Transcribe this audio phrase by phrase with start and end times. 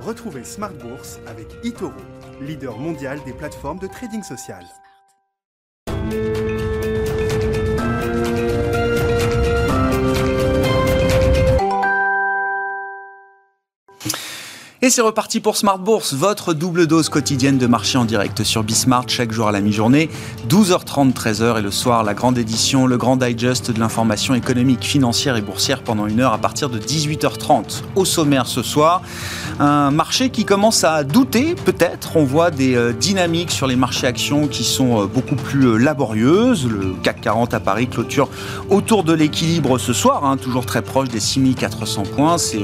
[0.00, 1.92] Retrouvez Smart Bourse avec eToro,
[2.40, 4.64] leader mondial des plateformes de trading social.
[14.82, 18.64] Et c'est reparti pour Smart Bourse, votre double dose quotidienne de marché en direct sur
[18.64, 20.08] Bismart chaque jour à la mi-journée,
[20.48, 25.36] 12h30, 13h et le soir la grande édition, le grand digest de l'information économique, financière
[25.36, 27.82] et boursière pendant une heure à partir de 18h30.
[27.94, 29.02] Au sommaire ce soir,
[29.60, 34.06] un marché qui commence à douter peut-être, on voit des euh, dynamiques sur les marchés
[34.06, 36.66] actions qui sont euh, beaucoup plus euh, laborieuses.
[36.66, 38.30] Le CAC 40 à Paris clôture
[38.70, 42.62] autour de l'équilibre ce soir, hein, toujours très proche des 6400 points, c'est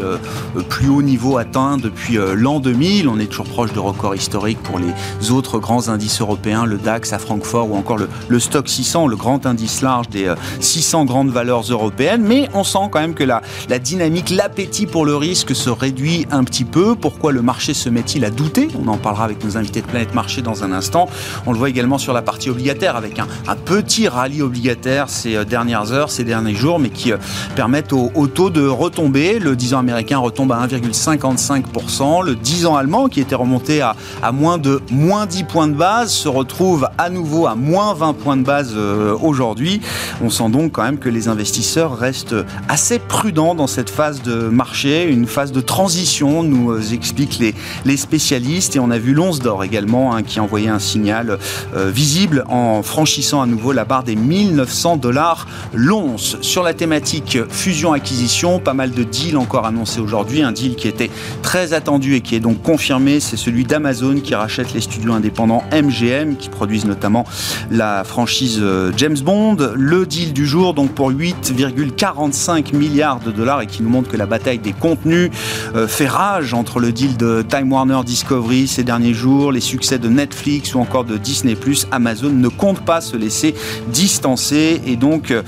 [0.54, 3.08] le plus haut niveau atteint depuis l'an 2000.
[3.08, 7.12] On est toujours proche de records historiques pour les autres grands indices européens, le DAX
[7.12, 11.30] à Francfort ou encore le, Stock 600, le grand indice large des 600 euh, grandes
[11.30, 12.22] valeurs européennes.
[12.22, 13.42] Mais on sent quand même que la
[13.78, 16.85] dynamique, l'appétit pour le risque se réduit un petit peu.
[16.94, 20.14] Pourquoi le marché se met-il à douter On en parlera avec nos invités de Planète
[20.14, 21.08] Marché dans un instant.
[21.46, 23.26] On le voit également sur la partie obligataire avec un,
[23.64, 27.12] petit rallye obligataire ces euh, dernières heures, ces derniers jours, mais qui
[27.54, 29.38] permettent au, au taux de retomber.
[29.38, 32.24] Le 10 ans américain retombe à 1,55%.
[32.24, 33.94] Le 10 ans allemand, qui était remonté à,
[34.32, 38.36] moins de moins 10 points de base, se retrouve à nouveau à moins 20 points
[38.36, 39.80] de base euh, aujourd'hui.
[40.22, 42.36] On sent donc quand même que les investisseurs restent
[42.68, 47.38] assez prudents dans cette phase de marché, une phase de transition, nous euh, expliquent
[47.84, 48.76] les, spécialistes.
[48.76, 51.38] Et on a vu l'once d'or également, hein, qui envoyait un signal
[51.74, 56.36] euh, visible en franchissant à nouveau la barre des 1900 dollars l'once.
[56.40, 60.42] Sur la thématique fusion-acquisition, pas mal de deals encore annoncés aujourd'hui.
[60.42, 61.10] Un deal qui était
[61.42, 65.64] très attendu et qui est donc confirmé, c'est celui d'Amazon qui rachète les studios indépendants
[65.72, 67.24] MGM qui produisent notamment
[67.70, 69.56] la franchise euh, James Bond.
[69.74, 74.16] Le deal du jour donc pour 8,45 milliards de dollars et qui nous montre que
[74.16, 75.30] la bataille des contenus
[75.74, 79.98] euh, fait rage entre le deal de Time Warner Discovery ces derniers jours, les succès
[79.98, 81.56] de Netflix ou encore de Disney+.
[81.90, 83.54] Amazon ne compte pas se laisser
[83.88, 85.42] distancer et donc euh,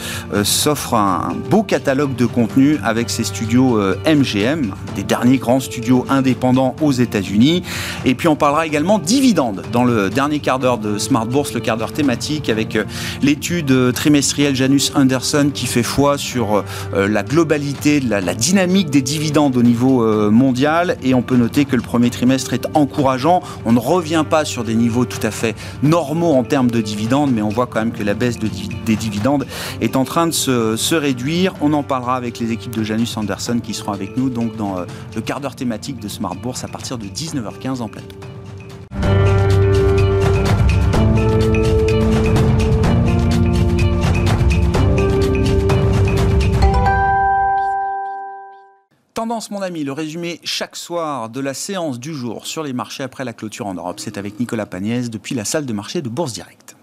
[0.44, 6.76] s'offre un beau catalogue de contenus avec ses studios MGM, des derniers grands studios indépendants
[6.80, 7.62] aux États-Unis.
[8.04, 11.60] Et puis on parlera également dividendes dans le dernier quart d'heure de Smart Bourse, le
[11.60, 12.84] quart d'heure thématique, avec euh,
[13.22, 16.64] l'étude euh, trimestrielle Janus Anderson qui fait foi sur
[16.94, 20.97] euh, la globalité, la dynamique des dividendes au niveau mondial.
[21.02, 23.42] Et on peut noter que le premier trimestre est encourageant.
[23.64, 27.32] On ne revient pas sur des niveaux tout à fait normaux en termes de dividendes,
[27.32, 28.48] mais on voit quand même que la baisse de,
[28.84, 29.46] des dividendes
[29.80, 31.54] est en train de se, réduire.
[31.60, 34.76] On en parlera avec les équipes de Janus Anderson qui seront avec nous dans
[35.14, 38.16] le quart d'heure thématique de Smart Bourse à partir de 19h15 en plateau.
[49.28, 53.02] Tendance, mon ami, le résumé chaque soir de la séance du jour sur les marchés
[53.02, 54.00] après la clôture en Europe.
[54.00, 56.77] C'est avec Nicolas Pagnès depuis la salle de marché de Bourse Direct.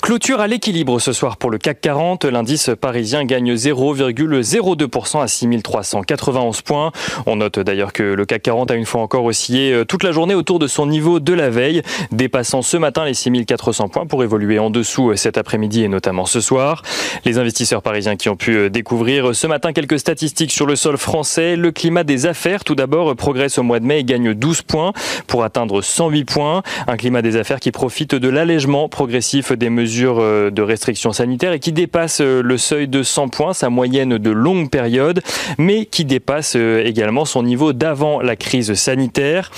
[0.00, 2.24] Clôture à l'équilibre ce soir pour le CAC 40.
[2.24, 6.92] L'indice parisien gagne 0,02% à 6391 points.
[7.26, 10.12] On note d'ailleurs que le CAC 40 a une fois encore oscillé euh, toute la
[10.12, 14.24] journée autour de son niveau de la veille, dépassant ce matin les 6400 points pour
[14.24, 16.82] évoluer en dessous euh, cet après-midi et notamment ce soir.
[17.26, 20.96] Les investisseurs parisiens qui ont pu euh, découvrir ce matin quelques statistiques sur le sol
[20.96, 21.54] français.
[21.54, 24.92] Le climat des affaires, tout d'abord, progresse au mois de mai et gagne 12 points
[25.26, 26.62] pour atteindre 108 points.
[26.86, 31.52] Un climat des affaires qui profite de l'allègement progressif des mesures euh, de restrictions sanitaires
[31.52, 35.22] et qui dépasse euh, le seuil de 100 points, sa moyenne de longue période,
[35.58, 39.50] mais qui dépasse euh, également son niveau d'avant la crise sanitaire.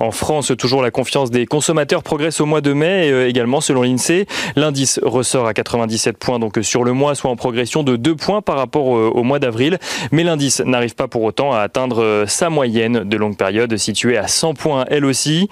[0.00, 4.26] En France, toujours la confiance des consommateurs progresse au mois de mai, également selon l'INSEE.
[4.56, 8.42] L'indice ressort à 97 points donc sur le mois, soit en progression de 2 points
[8.42, 9.78] par rapport au mois d'avril.
[10.12, 14.28] Mais l'indice n'arrive pas pour autant à atteindre sa moyenne de longue période située à
[14.28, 15.48] 100 points elle aussi.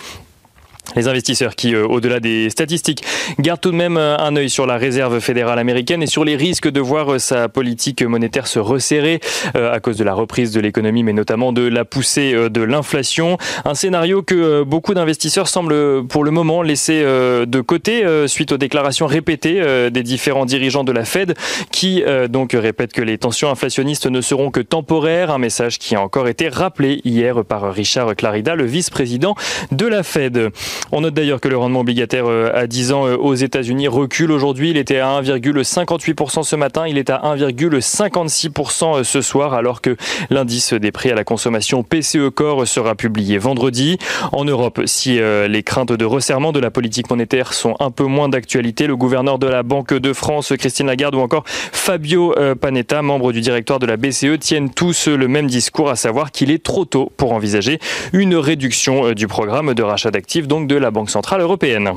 [0.97, 3.03] Les investisseurs qui, euh, au-delà des statistiques,
[3.41, 6.37] gardent tout de même euh, un œil sur la réserve fédérale américaine et sur les
[6.37, 9.21] risques de voir euh, sa politique monétaire se resserrer
[9.55, 13.39] à cause de la reprise de l'économie, mais notamment de la poussée de l'inflation.
[13.65, 19.07] Un scénario que beaucoup d'investisseurs semblent pour le moment laisser de côté suite aux déclarations
[19.07, 21.35] répétées des différents dirigeants de la Fed
[21.71, 25.31] qui donc répètent que les tensions inflationnistes ne seront que temporaires.
[25.31, 29.35] Un message qui a encore été rappelé hier par Richard Clarida, le vice-président
[29.73, 30.51] de la Fed.
[30.93, 34.71] On note d'ailleurs que le rendement obligataire à 10 ans aux États-Unis recule aujourd'hui.
[34.71, 39.97] Il était à 1,58% ce matin, il est à 1,56% ce soir, alors que
[40.31, 43.99] l'indice des prix à la consommation PCE Core sera publié vendredi.
[44.33, 45.19] En Europe, si
[45.49, 49.39] les craintes de resserrement de la politique monétaire sont un peu moins d'actualité, le gouverneur
[49.39, 53.87] de la Banque de France, Christine Lagarde, ou encore Fabio Panetta, membre du directoire de
[53.87, 57.79] la BCE, tiennent tous le même discours, à savoir qu'il est trop tôt pour envisager
[58.13, 61.93] une réduction du programme de rachat d'actifs, de la Banque Centrale Européenne.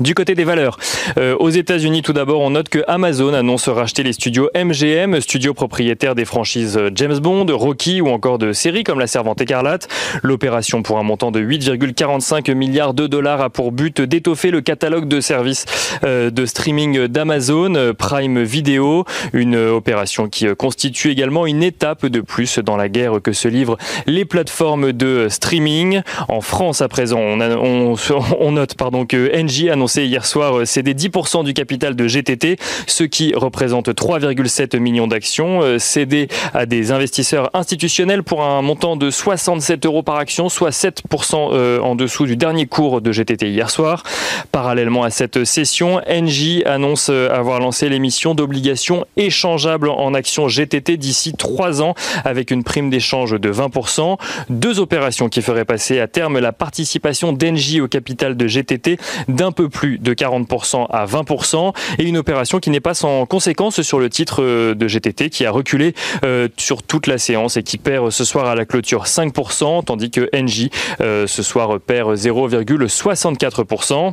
[0.00, 0.78] Du côté des valeurs,
[1.18, 5.52] euh, aux États-Unis, tout d'abord, on note que Amazon annonce racheter les studios MGM, studio
[5.52, 9.88] propriétaire des franchises James Bond, Rocky ou encore de séries comme La Servante écarlate.
[10.22, 15.08] L'opération pour un montant de 8,45 milliards de dollars a pour but d'étoffer le catalogue
[15.08, 15.66] de services
[16.04, 22.58] euh, de streaming d'Amazon, Prime Video, une opération qui constitue également une étape de plus
[22.58, 26.00] dans la guerre que se livrent les plateformes de streaming.
[26.28, 30.94] En France, à présent, on, note pardon, que NJ annonce annoncé hier soir euh, céder
[30.94, 32.56] 10% du capital de GTT,
[32.86, 38.94] ce qui représente 3,7 millions d'actions, euh, cédées à des investisseurs institutionnels pour un montant
[38.94, 43.50] de 67 euros par action, soit 7% euh, en dessous du dernier cours de GTT
[43.50, 44.04] hier soir.
[44.52, 51.32] Parallèlement à cette session, Engie annonce avoir lancé l'émission d'obligations échangeables en actions GTT d'ici
[51.32, 54.16] 3 ans avec une prime d'échange de 20%.
[54.48, 59.50] Deux opérations qui feraient passer à terme la participation d'Engie au capital de GTT d'un
[59.50, 63.98] peu plus de 40% à 20% et une opération qui n'est pas sans conséquence sur
[63.98, 67.78] le titre euh, de GTT qui a reculé euh, sur toute la séance et qui
[67.78, 70.68] perd ce soir à la clôture 5% tandis que NJ
[71.00, 74.12] euh, ce soir perd 0,64%.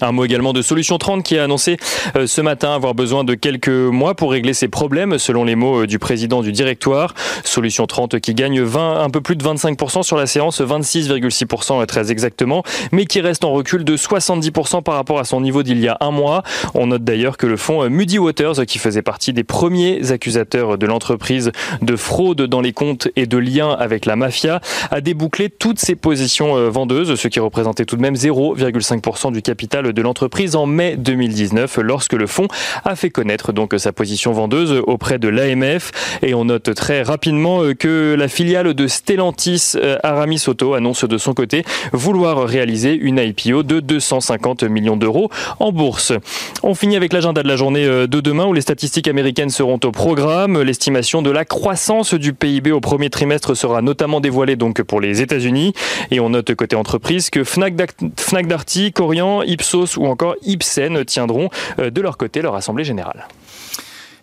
[0.00, 1.76] Un mot également de Solution 30 qui a annoncé
[2.16, 5.82] euh, ce matin avoir besoin de quelques mois pour régler ses problèmes, selon les mots
[5.82, 7.14] euh, du président du directoire.
[7.44, 12.12] Solution 30 qui gagne 20, un peu plus de 25% sur la séance, 26,6% très
[12.12, 12.62] exactement,
[12.92, 15.96] mais qui reste en recul de 70% par rapport à son niveau d'il y a
[16.00, 16.42] un mois.
[16.74, 20.78] On note d'ailleurs que le fonds euh, Moody Waters, qui faisait partie des premiers accusateurs
[20.78, 21.50] de l'entreprise
[21.82, 25.96] de fraude dans les comptes et de liens avec la mafia, a débouclé toutes ses
[25.96, 30.96] positions vendeuses, ce qui représentait tout de même 0,5% du capital de l'entreprise en mai
[30.96, 32.48] 2019 lorsque le fonds
[32.84, 35.92] a fait connaître donc sa position vendeuse auprès de l'AMF
[36.22, 41.04] et on note très rapidement euh, que la filiale de Stellantis euh, Aramis Auto annonce
[41.04, 45.30] de son côté vouloir réaliser une IPO de 250 millions d'euros
[45.60, 46.12] en bourse.
[46.62, 49.78] On finit avec l'agenda de la journée euh, de demain où les statistiques américaines seront
[49.84, 50.60] au programme.
[50.62, 55.22] L'estimation de la croissance du PIB au premier trimestre sera notamment dévoilée donc pour les
[55.22, 55.72] États-Unis
[56.10, 57.76] et on note côté entreprise que Fnac
[58.46, 61.48] Darty, Corian, Ipsos ou encore Ibsen tiendront
[61.78, 63.26] euh, de leur côté leur assemblée générale.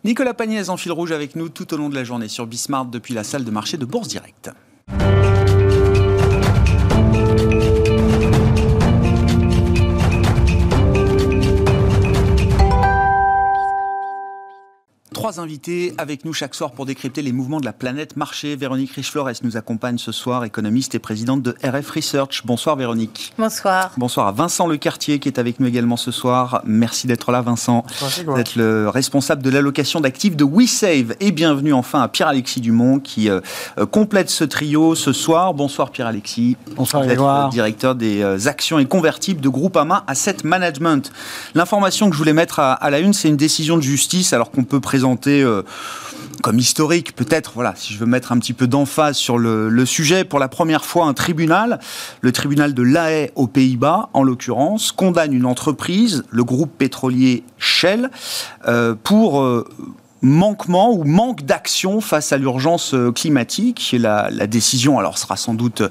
[0.04, 2.90] Nicolas Pagnès en fil rouge avec nous tout au long de la journée sur Bismarck
[2.92, 4.52] depuis la salle de marché de Bourse Directe.
[15.26, 18.56] Trois invités avec nous chaque soir pour décrypter les mouvements de la planète marché.
[18.56, 22.44] Véronique Riche-Flores nous accompagne ce soir, économiste et présidente de RF Research.
[22.46, 23.34] Bonsoir Véronique.
[23.36, 23.92] Bonsoir.
[23.98, 26.62] Bonsoir à Vincent Lecartier qui est avec nous également ce soir.
[26.64, 27.84] Merci d'être là Vincent.
[28.36, 31.16] D'être le responsable de l'allocation d'actifs de WeSave.
[31.20, 33.42] Et bienvenue enfin à Pierre-Alexis Dumont qui euh,
[33.80, 35.56] euh, complète ce trio ce soir.
[35.56, 36.56] Bonsoir Pierre-Alexis.
[36.76, 41.12] Bonsoir Vous êtes le directeur des euh, actions et convertibles de Groupama Asset Management.
[41.56, 44.52] L'information que je voulais mettre à, à la une, c'est une décision de justice alors
[44.52, 45.64] qu'on peut présenter euh,
[46.42, 50.24] comme historique, peut-être, voilà, si je veux mettre un petit peu d'emphase sur le, sujet,
[50.24, 51.80] pour la première fois, un tribunal,
[52.22, 57.44] le tribunal de La Haye aux Pays-Bas, en l'occurrence, condamne une entreprise, le groupe pétrolier
[57.58, 58.10] Shell,
[58.68, 59.68] euh, pour euh,
[60.22, 63.96] manquement ou manque d'action face à l'urgence climatique.
[64.00, 65.84] La, décision, alors sera sans doute,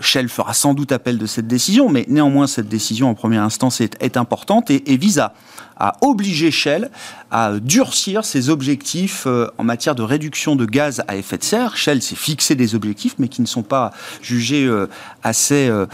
[0.00, 3.80] Shell fera sans doute appel de cette décision, mais néanmoins cette décision en première instance
[3.80, 5.32] est, importante et vise à
[5.80, 6.90] a obligé Shell
[7.30, 11.76] à durcir ses objectifs euh, en matière de réduction de gaz à effet de serre.
[11.76, 14.88] Shell s'est fixé des objectifs, mais qui ne sont pas jugés euh,
[15.22, 15.86] assez euh,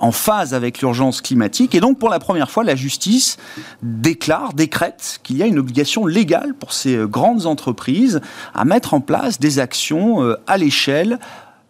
[0.00, 1.74] en phase avec l'urgence climatique.
[1.74, 3.36] Et donc, pour la première fois, la justice
[3.82, 8.20] déclare, décrète qu'il y a une obligation légale pour ces grandes entreprises
[8.54, 11.18] à mettre en place des actions à l'échelle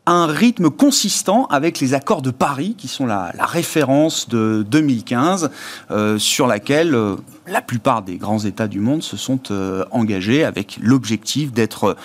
[0.07, 5.51] un rythme consistant avec les accords de Paris, qui sont la, référence de 2015,
[5.91, 10.45] euh, sur laquelle euh, la plupart des grands États du monde se sont euh, engagés
[10.45, 11.97] avec l'objectif d'être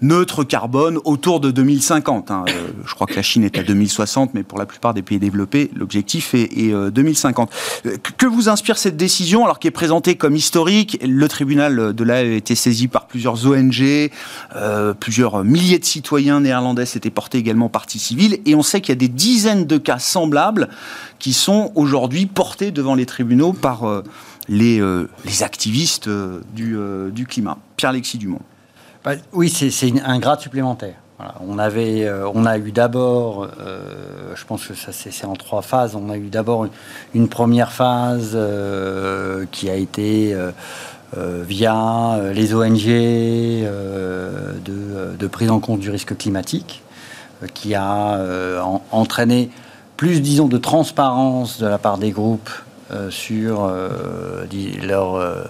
[0.00, 2.30] neutre carbone autour de 2050.
[2.30, 2.44] Hein.
[2.84, 5.70] je crois que la Chine est à 2060, mais pour la plupart des pays développés,
[5.74, 7.50] l'objectif est, 2050.
[8.16, 10.98] Que vous inspire cette décision, alors qui est présentée comme historique?
[11.02, 14.10] Le tribunal de l'AE a été saisi par plusieurs ONG,
[15.00, 18.98] plusieurs milliers de citoyens néerlandais s'étaient portés également partie civile, et on sait qu'il y
[18.98, 20.68] a des dizaines de cas semblables
[21.18, 24.02] qui sont aujourd'hui portés devant les tribunaux par euh,
[24.48, 25.08] les, euh,
[25.40, 26.76] activistes euh, du,
[27.12, 27.58] du, climat.
[27.76, 28.40] Pierre-Alexis Dumont.
[29.08, 30.96] Bah, oui, c'est un grade supplémentaire.
[31.40, 33.48] On, avait, on a eu d'abord,
[34.34, 36.66] je pense que ça c'est en trois phases, on a eu d'abord
[37.14, 38.38] une, première phase
[39.50, 40.36] qui a été
[41.16, 46.82] via les ONG de, de, prise en compte du risque climatique,
[47.54, 48.62] qui a
[48.92, 49.48] entraîné
[49.96, 52.50] plus, disons, de transparence de la part des groupes
[52.90, 54.46] euh, sur euh,
[54.82, 55.44] leur, euh,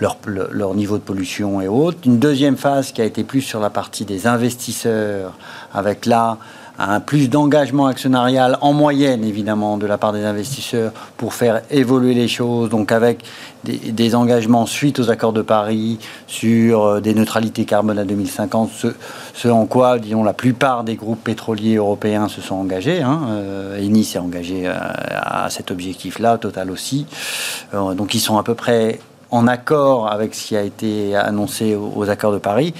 [0.00, 1.98] leur, leur, niveau de pollution et autres.
[2.04, 5.32] Une deuxième phase qui a été plus sur la partie des investisseurs,
[5.72, 6.36] avec là
[6.78, 12.14] un plus d'engagement actionnarial en moyenne, évidemment, de la part des investisseurs pour faire évoluer
[12.14, 13.24] les choses, donc avec
[13.64, 18.70] des, engagements suite aux accords de Paris sur des neutralités carbone à 2050,
[19.34, 23.02] ce, en quoi, disons, la plupart des groupes pétroliers européens se sont engagés.
[23.02, 23.20] Hein.
[23.78, 27.06] Eni s'est engagé à, à cet objectif-là, Total aussi.
[27.72, 28.98] donc ils sont à peu près
[29.34, 32.72] en accord avec ce qui a été annoncé aux, accords de Paris.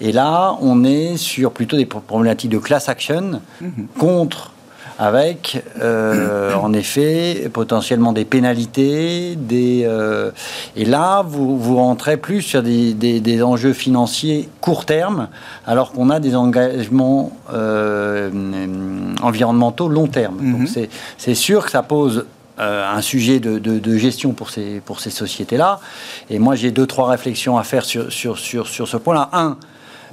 [0.00, 3.86] Et là, on est sur plutôt des problématiques de class action mhm.
[3.96, 4.50] contre
[4.98, 9.34] avec, euh, en effet, potentiellement des pénalités.
[9.36, 10.30] Des, euh,
[10.76, 15.28] et là, vous, vous rentrez plus sur des, des, enjeux financiers court terme,
[15.64, 18.30] alors qu'on a des engagements euh,
[19.22, 20.36] environnementaux long terme.
[20.36, 20.86] Donc mhm.
[21.16, 22.26] c'est sûr que ça pose
[22.60, 25.80] euh, un sujet de, gestion pour ces, pour ces sociétés-là.
[26.28, 29.30] Et moi, j'ai deux, trois réflexions à faire sur, sur, sur, sur ce point-là.
[29.32, 29.56] Un,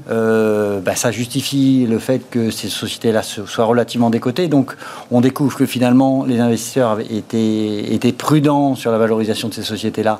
[0.10, 4.48] euh, bah, ça justifie le fait que ces sociétés-là soient relativement décotées.
[4.48, 4.76] Donc,
[5.12, 10.20] on découvre que finalement, les investisseurs étaient, étaient prudents sur la valorisation de ces sociétés-là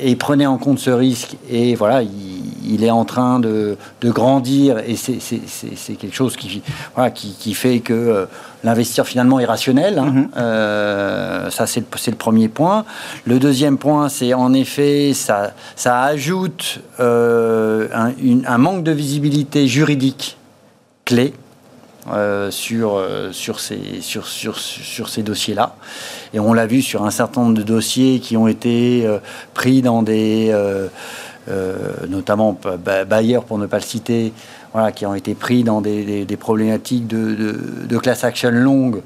[0.00, 1.36] et prenaient en compte ce risque.
[1.48, 6.62] Et voilà, il, est en train de, de grandir et c'est quelque chose qui,
[6.94, 8.26] voilà, qui, qui fait que euh,
[8.64, 9.98] l'investisseur finalement est rationnel.
[9.98, 10.06] Hein.
[10.06, 10.28] Mhm.
[10.36, 12.84] Euh, ça, c'est le, le, premier point.
[13.24, 18.12] Le deuxième point, c'est en effet, ça, ça ajoute euh, un,
[18.46, 20.36] un, manque de visibilité juridique
[21.04, 21.34] clé.
[22.12, 23.00] Euh, sur,
[23.32, 25.76] sur ces, sur, sur, sur ces dossiers-là.
[26.34, 29.06] Et on l'a vu sur un certain nombre de dossiers qui ont été
[29.54, 30.54] pris dans des...
[32.08, 32.58] notamment
[33.08, 34.32] Bayer, pour ne pas le citer,
[34.72, 39.02] voilà, qui ont été pris dans des, problématiques de, de, class action longue.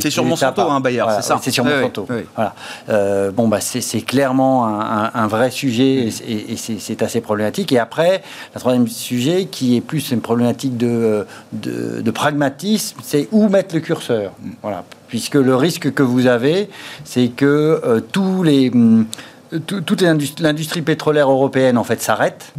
[0.00, 2.06] C'est sur Monsanto, hein, Bayer, c'est ça C'est sur Monsanto.
[2.34, 2.54] Voilà.
[2.88, 7.72] Euh, bon, bah, c'est clairement un, vrai sujet et, c'est assez problématique.
[7.72, 8.22] Et après,
[8.54, 13.80] le troisième sujet, qui est plus une problématique de, de, pragmatisme, c'est où mettre le
[13.80, 14.32] curseur.
[14.62, 14.84] Voilà.
[15.08, 16.70] Puisque le risque que vous avez,
[17.04, 19.06] c'est que euh, tous les, hum,
[19.66, 20.02] toute
[20.40, 22.52] l'industrie pétrolière européenne, en fait, s'arrête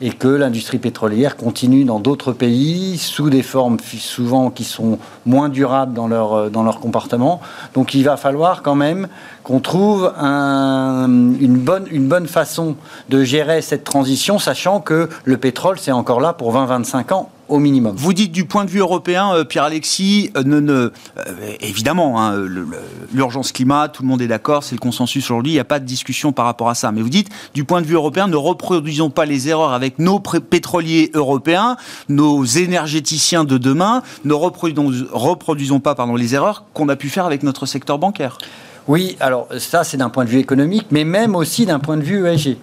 [0.00, 5.48] et que l'industrie pétrolière continue dans d'autres pays sous des formes souvent qui sont moins
[5.48, 7.40] durables dans leur, euh, dans leur comportement.
[7.74, 9.08] Donc il va falloir quand même
[9.42, 12.76] qu'on trouve une, bonne, une bonne façon
[13.08, 17.58] de gérer cette transition, sachant que le pétrole, c'est encore là pour 20-25 ans au
[17.58, 17.94] minimum.
[17.96, 20.92] Vous dites du point de vue européen, euh, Pierre-Alexis, euh, ne, ne,
[21.60, 22.34] évidemment, hein,
[23.12, 25.80] l'urgence climat, tout le monde est d'accord, c'est le consensus aujourd'hui, il n'y a pas
[25.80, 26.92] de discussion par rapport à ça.
[26.92, 30.20] Mais vous dites, du point de vue européen, ne reproduisons pas les erreurs avec nos
[30.20, 31.76] pétroliers européens,
[32.08, 37.26] nos énergéticiens de demain, ne reproduisons, reproduisons pas pardon, les erreurs qu'on a pu faire
[37.26, 38.38] avec notre secteur bancaire.
[38.88, 42.02] Oui, alors ça c'est d'un point de vue économique, mais même aussi d'un point de
[42.02, 42.56] vue ESG.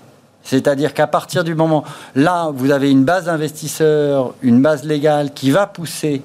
[0.48, 1.84] C'est-à-dire qu'à partir du moment,
[2.16, 6.22] là, vous avez une base d'investisseurs, une base légale qui va pousser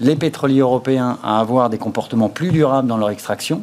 [0.00, 3.62] les pétroliers européens à avoir des comportements plus durables dans leur extraction.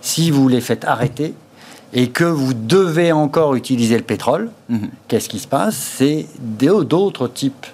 [0.00, 1.34] Si vous les faites arrêter,
[1.92, 4.90] et que vous devez encore utiliser le pétrole, mhm.
[5.08, 5.74] qu'est-ce qui se passe?
[5.74, 7.66] C'est d'autres types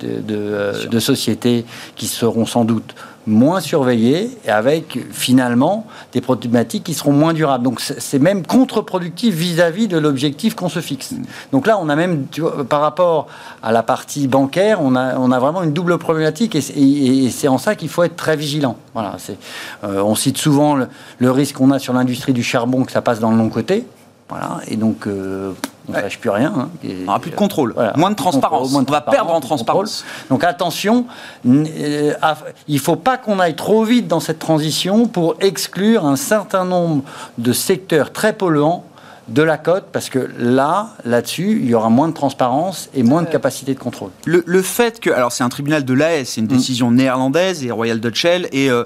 [0.00, 1.64] de, euh, sociétés
[1.96, 2.94] qui seront sans doute
[3.26, 7.64] moins surveillées et avec finalement des problématiques qui seront moins durables.
[7.64, 11.14] Donc c'est même contre-productif vis-à-vis de l'objectif qu'on se fixe.
[11.52, 12.26] Donc là, on a même,
[12.68, 13.28] par rapport
[13.62, 17.58] à la partie bancaire, on a, on a vraiment une double problématique et, c'est en
[17.58, 18.76] ça qu'il faut être très vigilant.
[18.94, 19.16] Voilà,
[19.84, 20.88] euh, on cite souvent le,
[21.18, 23.86] le risque qu'on a sur l'industrie du charbon, que ça passe dans le long côté.
[24.28, 25.52] Voilà, et donc euh,
[25.88, 26.52] on ne lâche plus rien.
[26.56, 28.74] Hein, on n'aura plus de contrôle, moins de transparence.
[28.74, 30.04] on va perdre en transparence.
[30.30, 31.06] Donc attention,
[31.46, 32.12] euh,
[32.68, 36.64] il ne faut pas qu'on aille trop vite dans cette transition pour exclure un certain
[36.64, 37.02] nombre
[37.38, 38.84] de secteurs très polluants
[39.28, 43.22] de la cote, parce que là, là-dessus, il y aura moins de transparence et moins
[43.22, 44.10] de capacité de contrôle.
[44.26, 46.48] Le, fait que, alors c'est un tribunal de l'AS, c'est une mm.
[46.48, 48.84] décision néerlandaise et Royal Dutch Shell, et euh,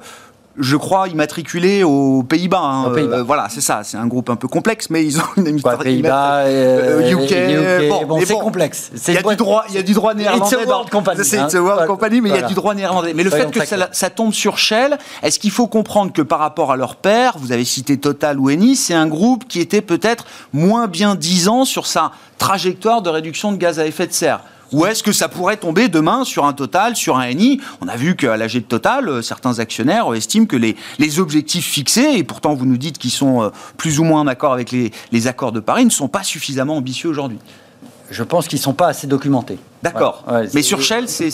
[0.59, 2.61] je crois, immatriculé aux Pays-Bas.
[2.63, 2.93] Hein.
[2.97, 3.83] Euh, voilà, c'est ça.
[3.85, 5.83] C'est un groupe un peu complexe, mais ils ont une administration.
[5.83, 7.33] Pays-Bas, euh, UK.
[7.33, 8.91] Euh, bon, c'est complexe.
[9.09, 10.45] Il y, a du droit, il y a du droit néerlandais.
[10.49, 11.25] C'est World Company.
[11.25, 11.49] C'est hein.
[11.61, 13.13] World Company, mais il y a du droit néerlandais.
[13.15, 16.73] Mais le fait que ça, tombe sur Shell, est-ce qu'il faut comprendre que par rapport
[16.73, 20.27] à leur père, vous avez cité Total ou Eni, c'est un groupe qui était peut-être
[20.53, 24.41] moins bien disant sur sa trajectoire de réduction de gaz à effet de serre?
[24.73, 27.97] Ou est-ce que ça pourrait tomber demain sur un Total, sur un ENI On a
[27.97, 30.77] vu qu'à l'AG de Total, euh, certains actionnaires estiment que les,
[31.19, 34.53] objectifs fixés, et pourtant vous nous dites qu'ils sont euh, plus ou moins en accord
[34.53, 37.39] avec les accords de Paris, ne sont pas suffisamment ambitieux aujourd'hui.
[38.11, 39.59] Je pense qu'ils ne sont pas assez documentés.
[39.83, 40.25] D'accord.
[40.55, 41.31] mais sur Shell, c'est.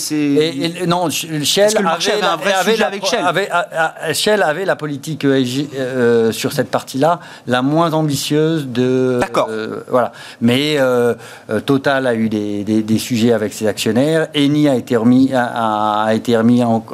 [0.86, 4.14] Non, Shell avait, un vrai sujet avec Shell.
[4.14, 5.44] Shell avait la politique euh,
[5.74, 9.18] euh, sur cette partie-là la moins ambitieuse de.
[9.20, 9.48] D'accord.
[9.50, 10.12] Euh, voilà.
[10.40, 10.78] Mais
[11.66, 14.28] Total a eu des, des, sujets avec ses actionnaires.
[14.34, 16.84] Eni a été remis, a, a été remis en.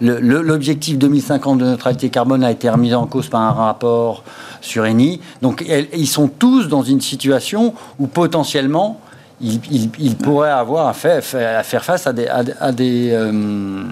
[0.00, 4.24] L'objectif 2050 de neutralité carbone a été remis en cause par un rapport
[4.60, 5.20] sur Eni.
[5.42, 9.00] Donc, ils sont tous dans une situation où potentiellement
[9.40, 13.82] il, pourrait avoir à faire, à faire face à des, à, des euh,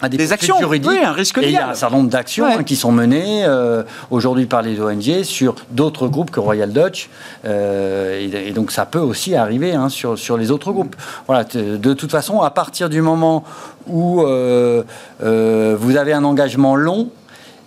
[0.00, 0.90] à des, actions juridiques.
[0.90, 3.44] Oui, un risque Et il y a un certain nombre d'actions hein, qui sont menées
[3.44, 7.08] euh, aujourd'hui par les ONG sur d'autres groupes que Royal Dutch.
[7.44, 10.96] Euh, et, donc ça peut aussi arriver hein, sur, sur les autres groupes.
[11.26, 13.44] Voilà, de toute façon, à partir du moment
[13.86, 17.10] où vous avez un engagement long,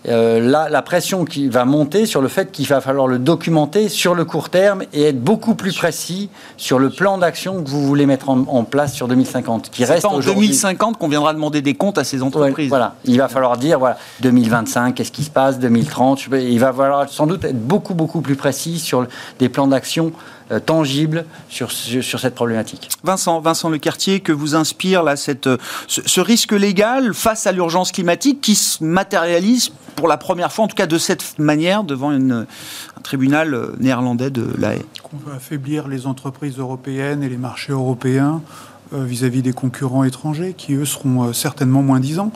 [0.08, 4.16] euh, la, pression qui va monter sur le fait qu'il va falloir le documenter sur
[4.16, 8.08] le court terme et être beaucoup plus précis sur le plan d'action que vous voulez
[8.08, 9.70] mettre en, place sur 2050.
[9.70, 12.70] Qui reste en 2050 qu'on viendra demander des comptes à ces entreprises.
[12.70, 16.28] voilà, il va falloir dire voilà 2025, qu'est-ce qui se passe, 2030.
[16.32, 19.06] Il va falloir sans doute être beaucoup beaucoup plus précis sur
[19.40, 20.14] des plans d'action
[20.52, 22.90] euh, tangible sur, sur, cette problématique.
[23.06, 25.48] Vincent, Vincent Lecartier, que vous inspire là, cette,
[25.88, 30.68] ce, risque légal face à l'urgence climatique qui se matérialise pour la première fois, en
[30.68, 32.46] tout cas de cette manière, devant un
[33.04, 37.74] tribunal euh, néerlandais de La Haye On veut affaiblir les entreprises européennes et les marchés
[37.74, 38.42] européens
[38.94, 42.32] euh, vis-à-vis des concurrents étrangers qui, eux, seront certainement moins disants.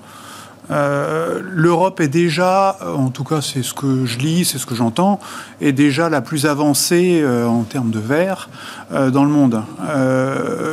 [0.72, 4.76] Euh, L'Europe est déjà, en tout cas c'est ce que je lis, c'est ce que
[4.76, 5.20] j'entends,
[5.62, 8.50] est déjà la plus avancée euh, en termes de verre
[8.92, 9.64] euh, dans le monde.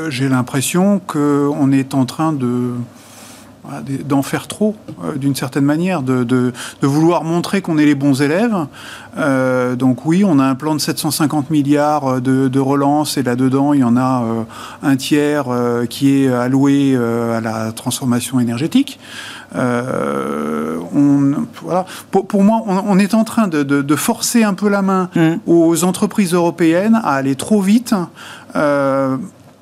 [0.09, 2.73] J'ai l'impression qu'on est en train de
[4.05, 4.75] d'en faire trop,
[5.17, 6.53] d'une certaine manière, de, de,
[6.83, 8.57] vouloir montrer qu'on est les bons élèves.
[9.77, 13.81] donc oui, on a un plan de 750 milliards de, de relance et là-dedans, il
[13.81, 14.25] y en a
[14.83, 15.47] un tiers
[15.89, 18.99] qui est alloué à la transformation énergétique.
[19.55, 21.85] Euh, on, voilà.
[22.11, 25.35] pour, moi, on, est en train de, forcer un peu la main mm.
[25.47, 27.95] aux entreprises européennes à aller trop vite.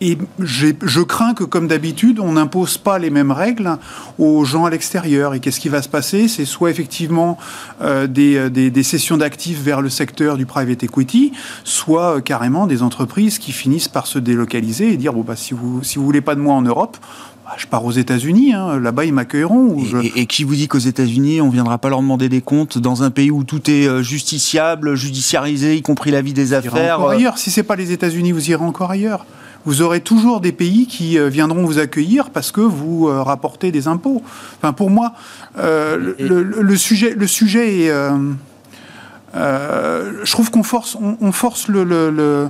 [0.02, 3.78] Euh, et je crains que, comme d'habitude, on n'impose pas les mêmes règles
[4.18, 5.34] aux gens à l'extérieur.
[5.34, 6.28] Et qu'est-ce qui va se passer?
[6.28, 7.38] C'est soit effectivement
[7.80, 11.32] euh, des, des, des, sessions d'actifs vers le secteur du private equity,
[11.64, 15.82] soit carrément des entreprises qui finissent par se délocaliser et dire bon bah si vous
[15.82, 16.96] si vous voulez pas de moi en Europe,
[17.50, 18.78] bah, je pars aux États-Unis, hein.
[18.78, 19.76] là-bas ils m'accueilleront.
[20.14, 23.10] Et, qui vous dit qu'aux États-Unis, on viendra pas leur demander des comptes dans un
[23.10, 27.16] pays où tout est euh, justiciable, judiciarisé, y compris la vie des affaires encore euh
[27.16, 27.38] ailleurs.
[27.38, 29.26] Si c'est pas les États-Unis, vous irez encore ailleurs.
[29.66, 33.88] Vous aurez toujours des pays qui euh, viendront vous accueillir parce que vous rapportez des
[33.88, 34.22] impôts.
[34.56, 35.12] Enfin, pour moi,
[35.56, 37.92] le, sujet, le sujet est.
[39.34, 42.48] je trouve qu'on force, on, force le,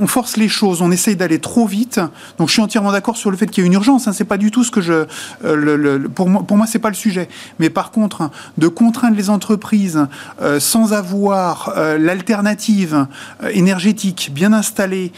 [0.00, 2.00] on force les choses, on essaye d'aller trop vite.
[2.38, 4.08] Donc je suis entièrement d'accord sur le fait qu'il y a une urgence.
[4.08, 5.06] Hein, c'est pas du tout ce que je.
[5.44, 7.28] Euh, pour moi, pour moi, c'est pas le sujet.
[7.58, 10.06] Mais par contre, hein, de contraindre les entreprises
[10.40, 13.06] euh, sans avoir euh, l'alternative
[13.50, 15.12] énergétique bien installée,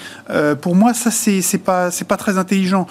[0.60, 2.86] pour moi, ça c'est pas pas très intelligent.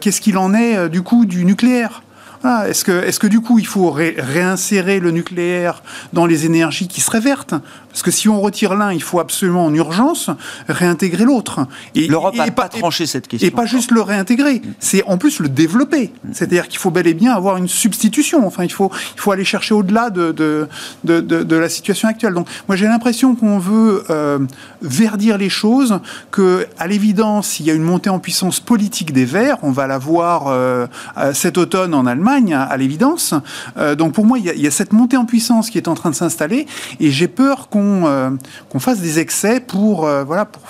[0.00, 2.02] Qu'est-ce qu'il en est du coup du nucléaire?
[2.44, 7.00] Est-ce que, est que du coup il faut réinsérer le nucléaire dans les énergies qui
[7.00, 7.54] seraient vertes?
[7.98, 10.30] Parce que si on retire l'un, il faut absolument en urgence
[10.68, 11.66] réintégrer l'autre.
[11.96, 13.48] L'Europe n'a pas tranché cette question.
[13.48, 16.12] Et pas juste le réintégrer, c'est en plus le développer.
[16.30, 18.46] C'est-à-dire qu'il faut bel et bien avoir une substitution.
[18.46, 20.68] Enfin, il faut, il faut aller chercher au-delà de de,
[21.02, 22.34] de, de, la situation actuelle.
[22.34, 24.38] Donc moi j'ai l'impression qu'on veut euh,
[24.80, 25.98] verdir les choses,
[26.30, 29.56] que à l'évidence il y a une montée en puissance politique des Verts.
[29.62, 30.86] On va la voir euh,
[31.32, 33.34] cet automne en Allemagne à l'évidence.
[33.76, 36.10] Euh, donc pour moi, il y, a, cette montée en puissance qui est en train
[36.10, 36.66] de s'installer,
[37.00, 38.30] et j'ai peur qu'on euh,
[38.68, 40.62] qu'on fasse des excès pour, euh, voilà, pour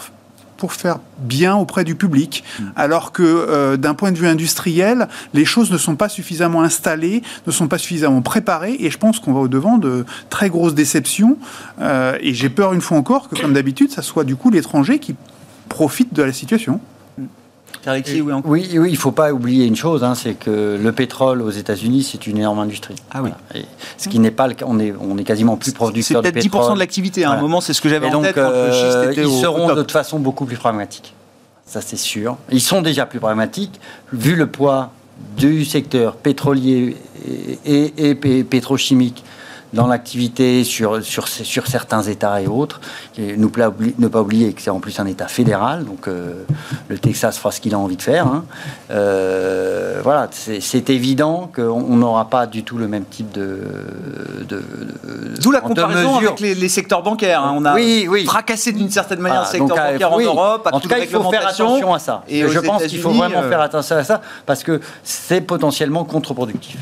[0.59, 2.65] pour faire bien auprès du public, Mm.
[2.77, 7.23] alors que euh, d'un point de vue industriel, les choses ne sont pas suffisamment installées,
[7.47, 10.75] ne sont pas suffisamment préparées, et je pense qu'on va au devant de très grosses
[10.75, 11.39] déceptions.
[11.81, 14.99] Euh, et j'ai peur une fois encore que, comme d'habitude, ça soit du coup l'étranger
[14.99, 15.15] qui
[15.69, 16.81] profite de la situation.
[17.87, 18.03] Oui.
[18.45, 21.51] Oui, oui, il ne faut pas oublier une chose, hein, c'est que le pétrole aux
[21.51, 22.97] États-Unis, c'est une énorme industrie.
[23.11, 23.31] Ah oui.
[23.51, 23.65] Voilà.
[23.65, 26.21] Et ce qui n'est pas le cas, on est, on est quasiment plus C'est producteur
[26.23, 26.73] de peut-être pétrole.
[26.73, 27.25] 10% de l'activité.
[27.25, 27.43] À un Voilà.
[27.43, 29.69] moment, c'est ce que j'avais en donc, tête quand le schiste euh, ils au- seront
[29.69, 31.15] au de toute façon beaucoup plus pragmatiques.
[31.65, 32.37] Ça, c'est sûr.
[32.51, 33.81] Ils sont déjà plus pragmatiques,
[34.13, 34.91] vu le poids
[35.37, 39.25] du secteur pétrolier et, et- et pé- pétrochimique
[39.73, 42.81] dans l'activité sur, sur, sur certains États et autres.
[43.19, 43.47] Et ne
[44.09, 46.33] pas oublier que c'est en plus un État fédéral, donc euh,
[46.89, 48.27] le Texas fera ce qu'il a envie de faire.
[48.27, 48.45] hein.
[48.91, 53.61] Euh, voilà, c'est évident qu'on on n'aura pas du tout le même type de...
[54.49, 54.63] de, de-
[55.43, 56.29] D'où la comparaison mesures.
[56.31, 57.43] avec les, les secteurs bancaires.
[57.45, 57.55] hein.
[57.57, 58.25] On a Oui, oui.
[58.25, 60.27] fracassé d'une certaine manière Voilà, le secteur donc, euh, bancaire oui.
[60.27, 60.67] en Europe.
[60.67, 62.23] à En tout cas, il faut faire attention à ça.
[62.29, 66.05] Et je pense qu'il faut vraiment euh, faire attention à ça parce que c'est potentiellement
[66.05, 66.77] contre-productif.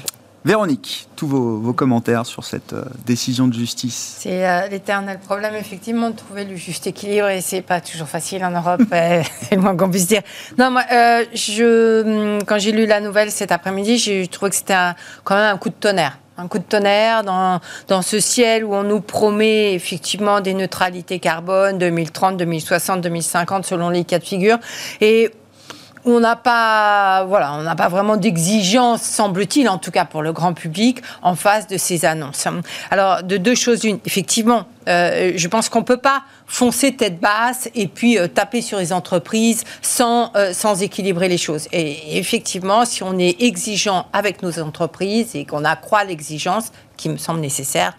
[0.47, 4.19] Véronique, tous vos, commentaires sur cette euh, décision de justice.
[4.21, 8.45] C'est euh, l'éternel problème, effectivement, de trouver le juste équilibre et c'est pas toujours facile
[8.45, 10.23] en Europe, euh, c'est moins qu'on puisse dire.
[10.57, 14.77] Non, moi, hum, quand j'ai lu la nouvelle cet après-midi, j'ai trouvé que c'était
[15.25, 16.17] quand même un coup de tonnerre.
[16.39, 21.19] Un coup de tonnerre dans, dans ce ciel où on nous promet effectivement des neutralités
[21.19, 24.59] carbone 2030, 2060, 2050 selon les cas de figure.
[25.01, 25.33] Et
[26.07, 30.33] on n'a pas, voilà, on n'a pas vraiment d'exigence, semble-t-il, en tout cas pour le
[30.33, 32.47] grand public, en face de ces annonces.
[32.91, 37.69] Alors, de deux choses une, effectivement, euh, je pense qu'on peut pas foncer tête basse
[37.75, 41.67] et puis euh, taper sur les entreprises sans, euh, sans équilibrer les choses.
[41.73, 47.19] Et effectivement, si on est exigeant avec nos entreprises et qu'on accroît l'exigence, qui me
[47.19, 47.95] semble nécessaire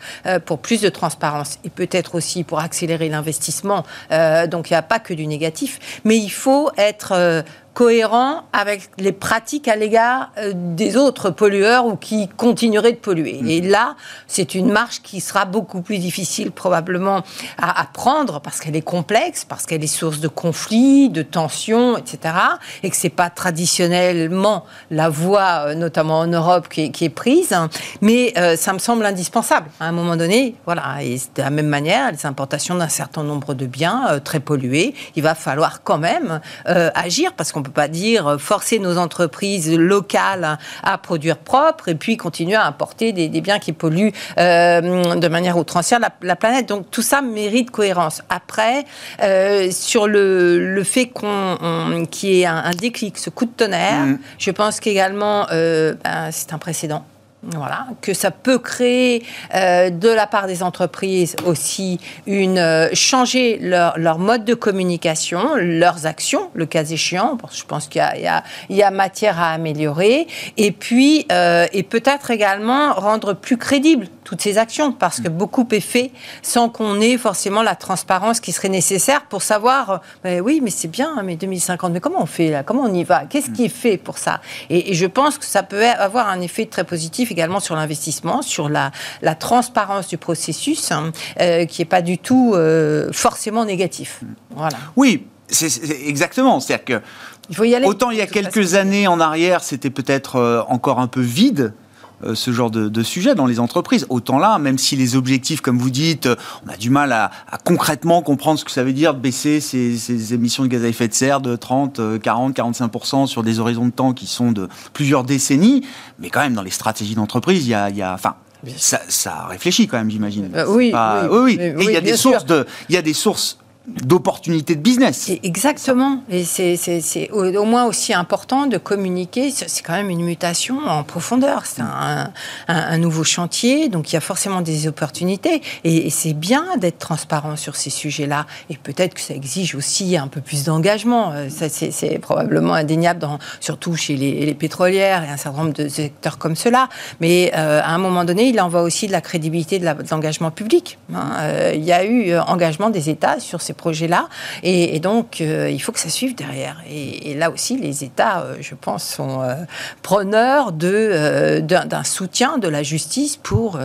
[0.47, 3.83] pour plus de transparence et peut-être aussi pour accélérer l'investissement.
[4.09, 7.43] Donc il n'y a pas que du négatif, mais il faut être
[7.77, 13.39] cohérent avec les pratiques à l'égard euh, des autres pollueurs ou qui continueraient de polluer.
[13.45, 17.21] Et là, c'est une marche qui sera beaucoup plus difficile probablement
[17.59, 21.99] à, à prendre parce qu'elle est complexe, parce qu'elle est source de conflits, de tensions,
[21.99, 22.33] etc.
[22.81, 27.09] Et que c'est pas traditionnellement la voie, euh, notamment en Europe, qui est, qui est
[27.09, 27.55] prise.
[28.01, 29.69] Mais euh, ça me semble indispensable.
[29.79, 31.03] À un moment donné, voilà.
[31.03, 34.95] Et de la même manière, les importations d'un certain nombre de biens euh, très pollués,
[35.15, 38.97] il va falloir quand même euh, agir parce qu'on peut pas dire euh, forcer nos
[38.97, 44.11] entreprises locales à produire propre et puis continuer à importer des, des biens qui polluent
[44.39, 46.67] euh, de manière outrancière la, la planète.
[46.67, 48.21] Donc tout ça mérite cohérence.
[48.29, 48.85] Après,
[49.23, 53.45] euh, sur le, le fait qu'on on- qu'il y ait un, un déclic, ce coup
[53.45, 54.19] de tonnerre, Mhm.
[54.39, 57.05] je pense qu'également euh, ben, c'est un précédent.
[57.43, 59.23] Voilà, que ça peut créer
[59.53, 65.53] euh, de la part des entreprises aussi une euh, changer leur, leur mode de communication,
[65.55, 67.37] leurs actions, le cas échéant.
[67.53, 70.25] Je pense qu'il y y a- il y a matière à améliorer.
[70.57, 75.65] Et puis, euh, et peut-être également rendre plus crédibles toutes ces actions, parce que beaucoup
[75.71, 80.59] est fait sans qu'on ait forcément la transparence qui serait nécessaire pour savoir, mais oui,
[80.61, 82.63] mais c'est bien, hein, mais 2050, mais comment on fait là?
[82.63, 83.23] Comment on y va?
[83.29, 84.41] Qu'est-ce qui est fait pour ça?
[84.69, 88.41] Et, et je pense que ça peut avoir un effet très positif également sur l'investissement,
[88.41, 93.65] sur la, la transparence du processus, hein, euh, qui n'est pas du tout euh, forcément
[93.65, 94.21] négatif.
[94.55, 94.77] Voilà.
[94.95, 95.69] Oui, c'est
[96.05, 96.59] exactement.
[96.59, 97.01] C'est-à-dire que
[97.49, 97.85] Il faut y aller.
[97.85, 98.75] autant il y a quelques façon.
[98.75, 101.73] années en arrière, c'était peut-être euh, encore un peu vide.
[102.23, 104.05] Euh, ce genre de, de sujet dans les entreprises.
[104.09, 107.31] Autant là, même si les objectifs, comme vous dites, euh, on a du mal à,
[107.49, 110.87] à concrètement comprendre ce que ça veut dire de baisser ces, émissions de gaz à
[110.87, 114.51] effet de serre de 30, euh, 40, 45% sur des horizons de temps qui sont
[114.51, 115.85] de plusieurs décennies.
[116.19, 118.35] Mais quand même, dans les stratégies d'entreprise, il y a, il y a- enfin,
[118.77, 120.49] ça, ça réfléchit quand même, j'imagine.
[120.55, 123.01] Euh, oui, pas- oui, oui, Et il y a des sources de, il y a
[123.03, 125.31] des sources d'opportunités de business.
[125.43, 126.21] Exactement.
[126.29, 129.49] Et c'est- au, moins aussi important de communiquer.
[129.49, 131.65] C'est quand même une mutation en profondeur.
[131.65, 135.61] C'est un, nouveau chantier, donc il y a forcément des opportunités.
[135.83, 138.45] Et, c'est bien d'être transparent sur ces sujets-là.
[138.69, 141.31] Et peut-être que ça exige aussi un peu plus d'engagement.
[141.33, 143.25] Euh, C'est probablement indéniable,
[143.61, 146.89] surtout chez les, pétrolières et un certain nombre de secteurs comme cela.
[147.21, 150.51] Mais euh, à un moment donné, il en va aussi de la crédibilité de l'engagement
[150.51, 150.97] public.
[151.13, 151.29] hein.
[151.39, 154.27] Euh, il y a eu engagement des États sur ces projets-là,
[154.63, 156.81] et, et donc euh, il faut que ça suive derrière.
[156.89, 159.53] Et, et là aussi, les États, euh, je pense, sont euh,
[160.01, 163.79] preneurs de, d'un, soutien de la justice pour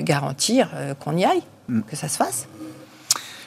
[0.00, 0.68] garantir
[1.00, 1.42] qu'on y aille,
[1.90, 2.46] que ça se fasse.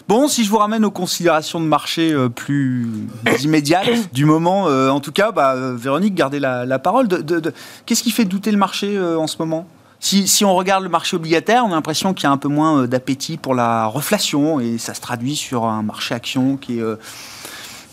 [0.08, 2.88] Bon, si je vous ramène aux considérations de marché plus
[3.44, 7.08] immédiates du moment, euh, en tout cas, bah, Véronique, gardez la, la parole.
[7.10, 7.54] De, de- de-
[7.86, 9.68] Qu'est-ce qui fait douter le marché euh, en ce moment?
[10.00, 12.50] Si, si, on regarde le marché obligataire, on a l'impression qu'il y a un peu
[12.50, 16.84] moins d'appétit pour la reflation et ça se traduit sur un marché action qui est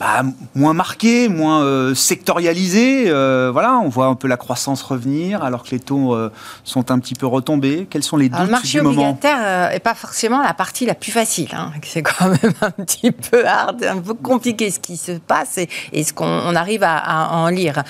[0.00, 0.22] bah,
[0.56, 3.04] moins marqué, moins euh, sectorialisé.
[3.06, 6.32] Euh, voilà, on voit un peu la croissance revenir alors que les taux euh,
[6.64, 7.86] sont un petit peu retombés.
[7.88, 11.48] Quels sont les doutes Le marché obligataire n'est pas forcément la partie la plus facile.
[11.52, 11.70] Hein.
[11.82, 15.58] C'est quand même un petit peu hard, un peu compliqué ce qui se passe
[15.92, 17.82] et, ce qu'on arrive à, à, en lire.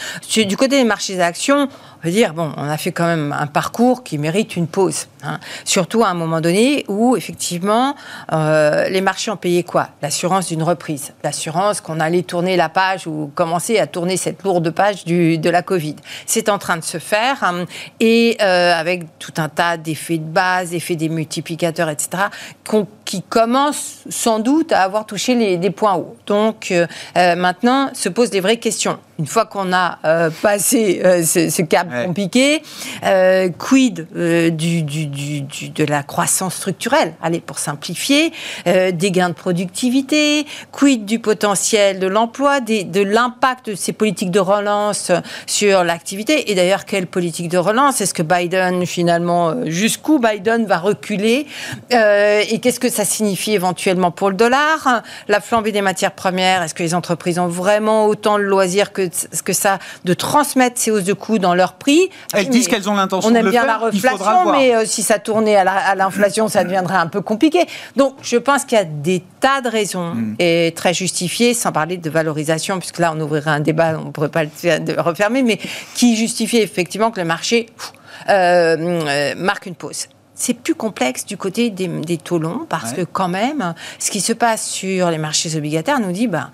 [0.47, 4.05] Du côté des marchés d'actions, on dire, bon, on a fait quand même un parcours
[4.05, 5.07] qui mérite une pause.
[5.23, 5.39] Hein.
[5.65, 7.95] Surtout à un moment donné où, effectivement,
[8.33, 9.89] euh, les marchés ont payé quoi?
[10.03, 11.13] L'assurance d'une reprise.
[11.23, 15.51] L'assurance qu'on allait tourner la page ou commencer à tourner cette lourde page du, de
[15.51, 15.97] la Covid.
[16.27, 17.65] C'est en train de se faire hein,
[18.01, 22.25] et euh, avec tout un tas d'effets de base, effets des multiplicateurs, etc.,
[23.15, 26.17] qui commencent sans doute à avoir touché les, des points hauts.
[26.27, 26.87] Donc euh,
[27.37, 28.99] maintenant se posent des vraies questions.
[29.19, 32.63] Une fois qu'on a euh, passé euh, ce, cap compliqué,
[33.05, 34.09] euh, quid
[34.57, 37.15] du, du, du, de la croissance structurelle?
[37.23, 38.33] Allez, pour simplifier,
[38.67, 44.41] des gains de productivité, quid du potentiel de l'emploi, de l'impact de ces politiques de
[44.41, 45.13] relance
[45.47, 46.51] sur l'activité?
[46.51, 48.01] Et d'ailleurs, quelle politique de relance?
[48.01, 51.47] Est-ce que Biden, finalement, jusqu'où Biden va reculer
[51.91, 56.75] Et qu'est-ce que ça signifie éventuellement pour le dollar La flambée des matières premières, est-ce
[56.75, 59.05] que les entreprises ont vraiment autant le loisir que
[59.45, 62.11] que, ça, de transmettre ces hausses de coûts dans leur prix?
[62.33, 63.63] Elles disent qu'elles ont l'intention de le faire.
[63.63, 67.07] On aime bien la reflation, mais euh, si ça tournait à l'inflation, ça deviendrait un
[67.07, 67.67] peu compliqué.
[67.97, 70.37] Donc, je pense qu'il y a des tas de raisons hmm.
[70.39, 74.11] et très justifiées, sans parler de valorisation, puisque là, on ouvrirait un débat, on ne
[74.11, 75.59] pourrait pas le refermer, mais
[75.95, 77.67] qui justifie effectivement que le marché
[78.29, 83.03] euh, euh, marque une pause c'est plus complexe du côté des, taux longs parce que
[83.03, 86.51] quand même, ce qui se passe sur les marchés obligataires nous dit, ben,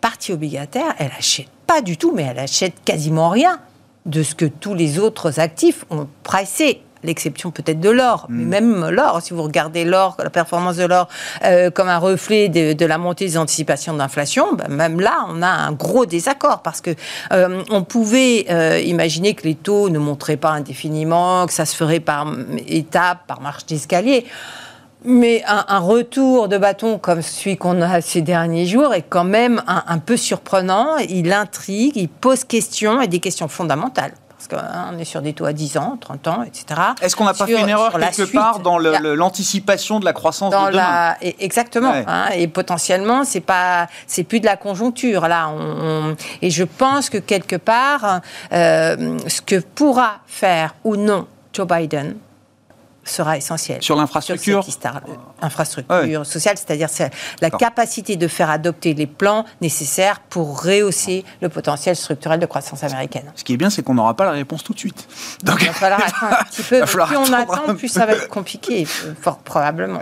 [0.00, 3.60] partie obligataire, elle achète pas du tout, mais elle achète quasiment rien
[4.06, 8.48] de ce que tous les autres actifs ont pricé l'exception peut-être de l'or, mais hmm.
[8.48, 11.08] même l'or, si vous regardez l'or, la performance de l'or
[11.44, 15.48] euh, comme un reflet de, la montée des anticipations d'inflation, ben, même là, on a
[15.48, 16.90] un gros désaccord parce que
[17.32, 21.76] euh, on pouvait euh, imaginer que les taux ne monteraient pas indéfiniment, que ça se
[21.76, 22.32] ferait par
[22.66, 24.24] étapes, par marche d'escalier.
[25.04, 29.60] Mais un, retour de bâton comme celui qu'on a ces derniers jours est quand même
[29.66, 30.96] un, peu surprenant.
[31.08, 34.12] Il intrigue, il pose questions et des questions fondamentales
[34.48, 36.80] parce qu'on hein, est sur des taux à 10 ans, 30 ans, etc.
[37.00, 40.72] Est-ce qu'on n'a pas fait une erreur quelque part dans l'anticipation de la croissance de
[40.72, 41.14] demain?
[41.20, 41.92] Exactement.
[42.06, 45.50] Hein, et potentiellement, c'est pas, c'est plus de la conjoncture là.
[46.40, 48.20] et je pense que quelque part,
[48.52, 52.16] euh, ce que pourra faire ou non Joe Biden,
[53.04, 53.82] sera essentiel.
[53.82, 54.64] Sur l'infrastructure
[55.40, 56.88] Infrastructure sociale, c'est-à-dire
[57.40, 62.84] la capacité de faire adopter les plans nécessaires pour rehausser le potentiel structurel de croissance
[62.84, 63.32] américaine.
[63.34, 65.08] Ce qui est bien, c'est qu'on n'aura pas la réponse tout de suite.
[65.42, 65.60] Donc...
[65.60, 66.80] Il va falloir attendre un petit peu.
[66.84, 70.00] Plus on attend, plus ça va être compliqué, fort probablement.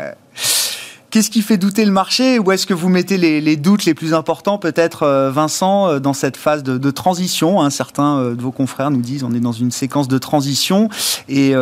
[1.11, 4.15] Qu'est-ce qui fait douter le marché Où est-ce que vous mettez les, doutes les plus
[4.15, 7.71] importants, peut-être, euh, Vincent, euh, dans cette phase de, transition hein?
[7.71, 10.89] Certains euh, de vos confrères nous disent on est dans une séquence de transition.
[11.29, 11.53] Et,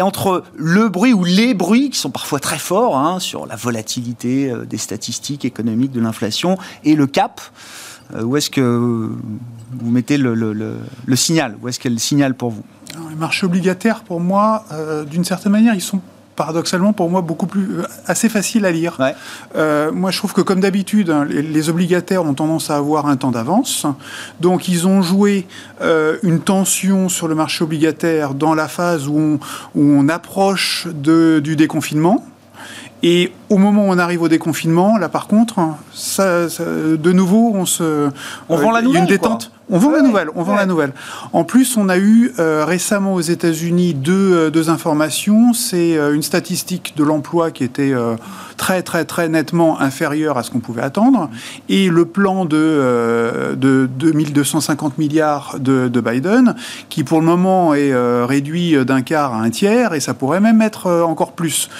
[0.00, 4.50] entre le bruit ou les bruits, qui sont parfois très forts, hein, sur la volatilité
[4.68, 7.42] des statistiques économiques, de l'inflation, et le cap,
[8.18, 10.36] où est-ce que vous mettez le,
[11.14, 11.58] signal?
[11.60, 12.64] Où est-ce qu'il y a le signal pour vous?
[13.10, 14.64] Les marchés obligataires, pour moi,
[15.10, 16.00] d'une certaine manière, ils sont
[16.40, 18.96] paradoxalement pour moi beaucoup plus euh, assez facile à lire.
[19.56, 23.16] Euh, moi, je trouve que comme d'habitude, hein, les, obligataires ont tendance à avoir un
[23.16, 23.84] temps d'avance.
[24.40, 25.46] Donc, ils ont joué
[25.82, 29.34] euh, une tension sur le marché obligataire dans la phase où on,
[29.74, 32.24] où on approche de, du déconfinement.
[33.02, 35.58] Et au moment où on arrive au déconfinement, là par contre,
[35.92, 38.08] ça, de nouveau, on se,
[38.48, 39.52] on vend la nouvelle, une détente.
[39.72, 40.28] On vend la nouvelle.
[40.34, 40.92] On vend la nouvelle.
[41.32, 45.52] En plus, on a eu euh, récemment aux États-Unis deux, euh, deux informations.
[45.52, 47.94] C'est euh, une statistique de l'emploi qui était
[48.60, 51.30] très très très nettement inférieure à ce qu'on pouvait attendre,
[51.70, 56.54] et le plan de, de 2250 milliards de, de, Biden,
[56.90, 57.94] qui pour le moment est
[58.24, 61.70] réduit d'un quart à un tiers, et ça pourrait même être encore plus.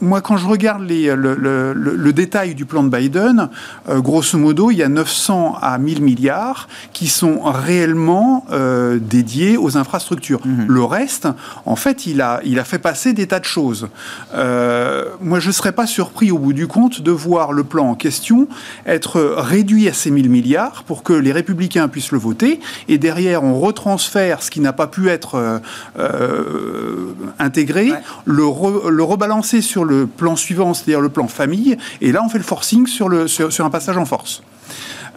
[0.00, 3.48] moi, quand je regarde les, le, le, le, détail du plan de Biden,
[3.88, 9.76] grosso modo, il y a 900 à 1000 milliards qui sont réellement euh, dédiés aux
[9.76, 10.40] infrastructures.
[10.44, 10.66] Mhm.
[10.68, 11.28] Le reste,
[11.66, 13.88] en fait, il a, il a fait passer des tas de choses.
[14.34, 17.90] Euh, moi, je ne serais pas surpris au bout du compte de voir le plan
[17.90, 18.48] en question
[18.86, 22.60] être réduit à ces 1000 milliards pour que les républicains puissent le voter.
[22.88, 25.60] Et derrière, on retransfère ce qui n'a pas pu être
[25.98, 27.92] euh, intégré,
[28.24, 28.44] le,
[28.90, 32.44] le rebalancer sur le plan suivant, c'est-à-dire le plan famille, et là, on fait le
[32.44, 34.42] forcing sur, le, sur un passage en force.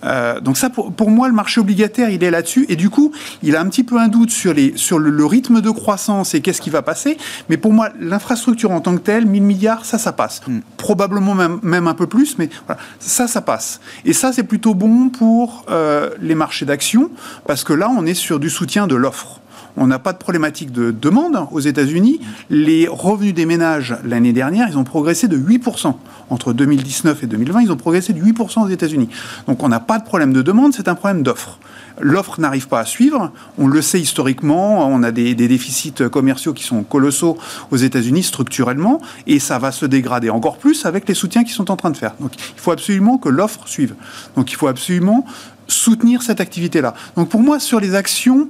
[0.04, 2.66] Euh, donc ça, pour, pour, moi, le marché obligataire, il est là-dessus.
[2.70, 3.12] Et du coup,
[3.42, 6.42] il a un petit peu un doute sur, les, sur le, rythme de croissance et
[6.42, 7.18] qu'est-ce qui va passer.
[7.50, 10.42] Mais pour moi, l'infrastructure en tant que telle, 1000 milliards, ça, ça passe.
[10.48, 10.60] Hmm.
[10.78, 13.80] Probablement même, même, un peu plus, mais voilà, ça, ça passe.
[14.06, 17.10] Et ça, c'est plutôt bon pour euh, les marchés d'actions,
[17.48, 19.40] parce que là, on est sur du soutien de l'offre
[19.78, 22.20] on n'a pas de problématique de demande aux États-Unis.
[22.50, 25.96] Les revenus des ménages l'année dernière, ils ont progressé de 8%.
[26.30, 29.10] Entre 2019 et 2020, ils ont progressé de 8% aux États-Unis.
[29.48, 31.60] Donc on n'a pas de problème de demande, c'est un problème d'offre.
[32.00, 33.32] L'offre n'arrive pas à suivre.
[33.58, 34.88] On le sait historiquement.
[34.88, 37.38] On a des, déficits commerciaux qui sont colossaux
[37.72, 41.70] aux États-Unis structurellement, et ça va se dégrader encore plus avec les soutiens qu'ils sont
[41.70, 42.14] en train de faire.
[42.20, 43.96] Donc, il faut absolument que l'offre suive.
[44.36, 45.26] Donc, il faut absolument
[45.68, 46.94] soutenir cette activité-là.
[47.16, 48.48] Donc, pour moi, sur les actions,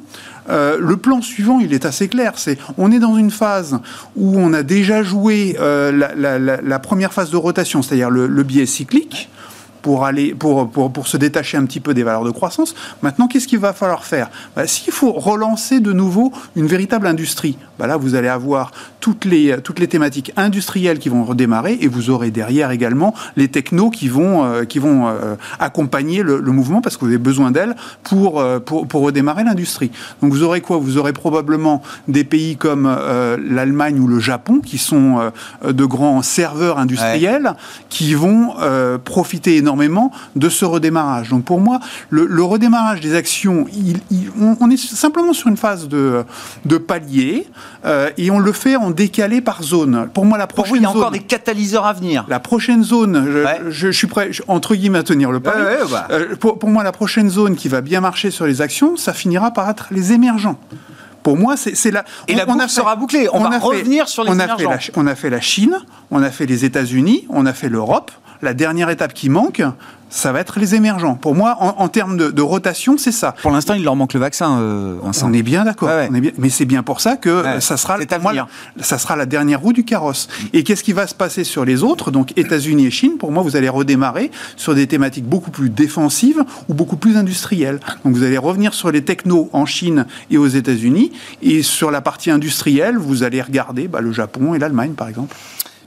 [0.49, 2.33] euh, le plan suivant, il est assez clair.
[2.35, 3.79] C'est on est dans une phase
[4.15, 9.29] où on a déjà joué euh, la, première phase de rotation, c'est-à-dire le, biais cyclique
[9.83, 12.73] pour, aller, pour, pour, pour, se détacher un petit peu des valeurs de croissance.
[13.03, 14.31] Maintenant, qu'est-ce qu'il va falloir faire?
[14.55, 19.25] Bah, S'il faut relancer de nouveau une véritable industrie, bah là, vous allez avoir toutes
[19.25, 23.89] les, toutes les thématiques industrielles qui vont redémarrer et vous aurez derrière également les technos
[23.89, 27.75] qui vont, euh, qui vont euh, accompagner le, mouvement parce que vous avez besoin d'elles
[28.03, 29.91] pour, euh, pour, pour, redémarrer l'industrie.
[30.21, 30.77] Donc vous aurez quoi?
[30.77, 32.83] Vous aurez probablement des pays comme
[33.49, 35.31] l'Allemagne ou le Japon qui sont
[35.67, 37.55] de grands serveurs industriels
[37.89, 38.53] qui vont
[39.03, 39.72] profiter énormément
[40.35, 41.29] de ce redémarrage.
[41.29, 43.65] Donc pour moi, le, redémarrage des actions,
[44.59, 46.23] on, est simplement sur une phase de,
[46.65, 47.47] de palier
[47.85, 50.09] euh, et on le fait en décalé par zone.
[50.13, 52.25] Pour moi, la prochaine il y a encore des catalyseurs à venir.
[52.27, 55.77] La prochaine zone, je, suis prêt, entre guillemets, à tenir le palier.
[55.91, 56.07] Bah.
[56.11, 59.13] Euh, pour, pour moi, la prochaine zone qui va bien marcher sur les actions, ça
[59.13, 60.57] finira par être les émergents.
[61.23, 62.03] Pour moi, c'est la.
[62.27, 63.29] Et la boucle sera bouclée.
[63.31, 64.69] On, va revenir sur les on émergents.
[64.69, 65.79] A fait la, on a fait la Chine,
[66.11, 68.11] on a fait les États-Unis, on a fait l'Europe.
[68.43, 69.63] La dernière étape qui manque,
[70.09, 71.15] ça va être les émergents.
[71.15, 73.33] Pour moi, en, termes de, rotation, c'est ça.
[73.41, 74.59] Pour l'instant, il leur manque le vaccin.
[74.59, 75.89] Euh, on est bien d'accord.
[76.11, 77.97] Mais c'est bien pour ça que ça sera,
[78.81, 80.27] ça sera la dernière roue du carrosse.
[80.51, 82.11] Et qu'est-ce qui va se passer sur les autres?
[82.11, 86.43] Donc États-Unis et Chine, pour moi, vous allez redémarrer sur des thématiques beaucoup plus défensives
[86.67, 87.79] ou beaucoup plus industrielles.
[88.03, 91.13] Donc vous allez revenir sur les technos en Chine et aux États-Unis.
[91.41, 95.33] Et sur la partie industrielle, vous allez regarder bah, le Japon et l'Allemagne, par exemple.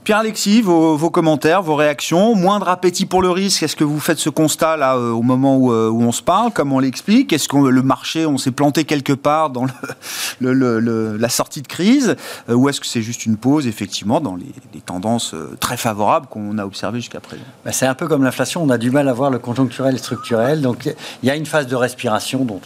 [0.07, 3.61] Pierre-Alexis, vos, commentaires, vos réactions, moindre appétit pour le risque.
[3.63, 6.53] Est-ce que vous faites ce constat là euh, au moment euh, où, on se parle,
[6.53, 7.33] comme on l'explique?
[7.33, 9.65] Est-ce que le marché, on s'est planté quelque part dans
[10.39, 12.15] la sortie de crise
[12.47, 16.57] euh, Ou est-ce que c'est juste une pause, effectivement, dans les, tendances très favorables qu'on
[16.57, 17.43] a observées jusqu'à présent?
[17.65, 19.97] Bah, C'est un peu comme l'inflation, on a du mal à voir le conjoncturel et
[19.97, 20.61] structurel.
[20.61, 20.85] Donc
[21.21, 22.61] il y a une phase de respiration dont,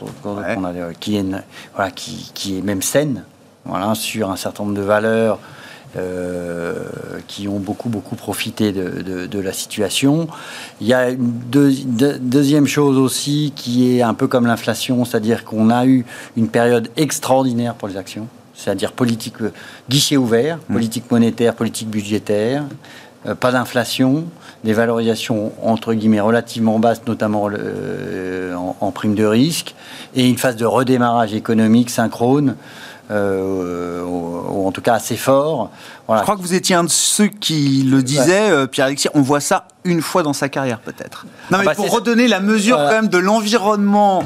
[0.99, 1.25] qui, est,
[1.73, 3.23] voilà, qui, est même saine
[3.65, 5.39] voilà, sur un certain nombre de valeurs
[7.27, 10.27] qui ont beaucoup, beaucoup profité de, la situation.
[10.80, 15.69] Il y a une deuxième chose aussi qui est un peu comme l'inflation, c'est-à-dire qu'on
[15.69, 16.06] a eu
[16.38, 19.36] une période extraordinaire pour les actions, c'est-à-dire politique
[19.89, 20.73] guichet ouvert, mmh.
[20.73, 22.63] politique monétaire, politique budgétaire,
[23.27, 24.25] euh, pas d'inflation,
[24.63, 29.75] des valorisations entre guillemets relativement basses, notamment euh, en, en, prime de risque,
[30.15, 32.56] et une phase de redémarrage économique synchrone
[33.12, 35.69] euh, ou, en tout cas assez fort.
[36.10, 39.39] Je crois que vous étiez un de ceux qui le disaient, euh, Pierre-Alexis, on voit
[39.39, 41.26] ça une fois dans sa carrière peut-être.
[41.50, 44.24] Non mais bah, pour redonner la mesure quand même de l'environnement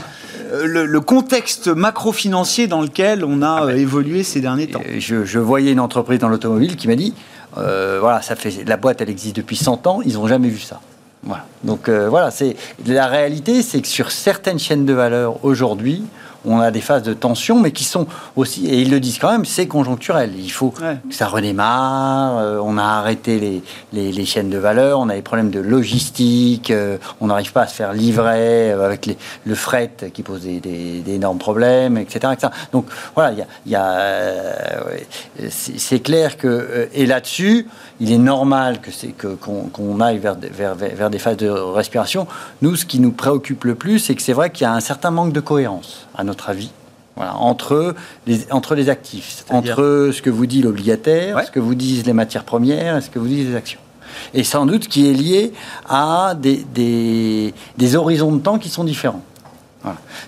[0.52, 4.82] euh, le, contexte macro-financier dans lequel on a ah ben, évolué ces derniers temps.
[4.98, 7.14] Je, voyais une entreprise dans l'automobile qui m'a dit
[7.56, 10.80] voilà, ça fait la boîte, elle existe depuis 100 ans, ils n'ont jamais vu ça.
[11.24, 11.46] Voilà.
[11.64, 16.04] Donc voilà, c'est la réalité, c'est que sur certaines chaînes de valeur aujourd'hui,
[16.46, 19.32] on a des phases de tension, mais qui sont aussi, et ils le disent quand
[19.32, 20.32] même, c'est conjoncturel.
[20.38, 22.38] Il faut que ça redémarre.
[22.38, 26.98] Euh, on a arrêté les, chaînes de valeur, on a des problèmes de logistique, euh,
[27.22, 29.10] on n'arrive pas à se faire livrer euh, avec
[29.46, 32.34] le fret qui pose des, énormes problèmes, etc.,
[32.72, 33.34] Donc voilà,
[33.66, 34.84] il y a,
[35.50, 37.68] c'est clair que et là-dessus,
[38.00, 42.28] il est normal que c'est que qu'on aille vers, vers, vers des phases de respiration.
[42.62, 44.80] Nous, ce qui nous préoccupe le plus, c'est que c'est vrai qu'il y a un
[44.80, 46.72] certain manque de cohérence à notre avis,
[47.16, 47.96] voilà, entre,
[48.28, 52.14] les, entre les actifs, entre ce que vous dit l'obligataire, ce que vous disent les
[52.14, 53.80] matières premières et ce que vous disent les actions.
[54.34, 55.54] Et sans doute qui est lié
[55.88, 56.66] à des,
[57.78, 59.24] des, horizons de temps qui sont différents.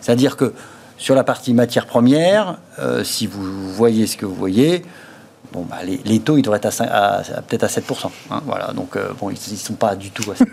[0.01, 0.53] C'est-à-dire que
[0.97, 4.83] sur la partie matières premières, euh, si vous voyez ce que vous voyez,
[5.57, 8.09] Bon, bah, les, les taux, ils devraient être à, cin- à- à- peut-être à 7%.
[8.29, 10.45] hein, voilà, donc euh, bon, ils ne sont pas du tout à 7%.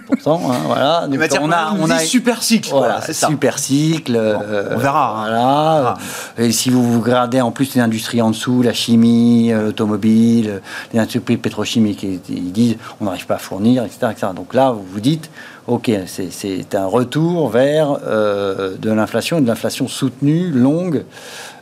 [0.50, 1.06] hein, voilà.
[1.08, 2.70] Donc, on a, on a super cycle.
[2.70, 3.26] voilà, c'est ça.
[3.26, 4.16] super cycle.
[4.16, 5.80] euh, on verra, hein.
[5.82, 5.94] Voilà.
[6.38, 10.62] Et si vous vous regardez en plus les industries en dessous, la chimie, euh, l'automobile,
[10.94, 14.28] les industries pétrochimiques, ils, disent on n'arrive pas à fournir, etc., etc.
[14.34, 15.28] Donc là, vous vous dites,
[15.66, 21.04] ok, c'est- un retour vers euh, de l'inflation, de l'inflation soutenue, longue,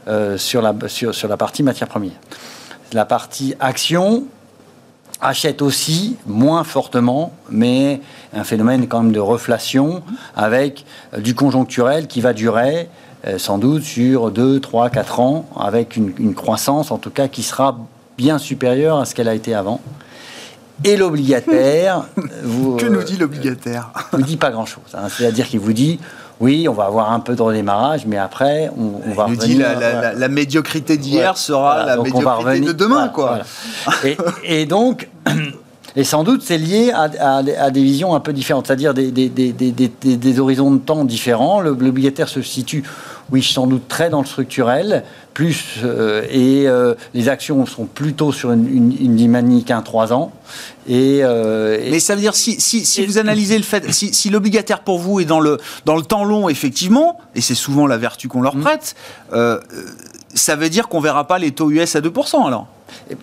[0.08, 2.12] euh, sur, la, sur, sur la partie matière première.
[2.92, 4.24] La partie action,
[5.22, 8.00] achète aussi moins fortement, mais
[8.34, 10.02] un phénomène quand même de reflation
[10.36, 12.88] avec euh, du conjoncturel qui va durer
[13.26, 17.28] euh, sans doute sur 2, 3, 4 ans, avec une, une croissance en tout cas
[17.28, 17.78] qui sera
[18.18, 19.80] bien supérieure à ce qu'elle a été avant.
[20.84, 22.04] Et l'obligataire,
[22.42, 24.82] vous, Que euh, nous dit l'obligataire vous dit pas grand-chose.
[24.94, 25.08] hein.
[25.08, 26.00] C'est-à-dire qu'il vous dit,
[26.40, 29.36] oui, on va avoir un peu de redémarrage, mais après, on, on va Il nous
[29.36, 29.78] dit revenir.
[29.78, 31.36] la, la- la- la médiocrité d'hier Ouais.
[31.36, 33.38] sera Voilà, la médiocrité revenir- de demain, voilà, quoi.
[34.02, 34.16] voilà.
[34.44, 35.08] Et, et donc,
[35.96, 37.36] et sans doute, c'est lié à, à-
[37.66, 41.60] à des visions un peu différentes, c'est-à-dire des, horizons de temps différents.
[41.60, 42.82] L'obligataire se situe,
[43.30, 45.04] oui, sans doute très dans le structurel,
[45.34, 50.32] plus, euh, et euh, les actions sont plutôt sur une, une, une dynamique 1-3 ans.
[50.86, 53.90] Et, euh, et- Mais ça veut dire, si, si, si Et- vous analysez le fait,
[53.92, 57.54] si, si l'obligataire pour vous est dans le, dans le temps long, effectivement, et c'est
[57.54, 58.94] souvent la vertu qu'on leur prête,
[59.32, 59.82] euh, euh,
[60.34, 62.66] ça veut dire qu'on verra pas les taux US à 2% alors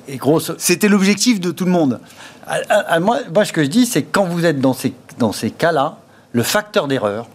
[0.07, 0.19] et
[0.57, 1.99] C'était l'objectif de tout le monde.
[2.47, 4.73] Ah, ah, ah, moi, moi, ce que je dis, c'est que quand vous êtes dans
[4.73, 5.97] ces, dans ces cas-là,
[6.31, 7.27] le facteur d'erreur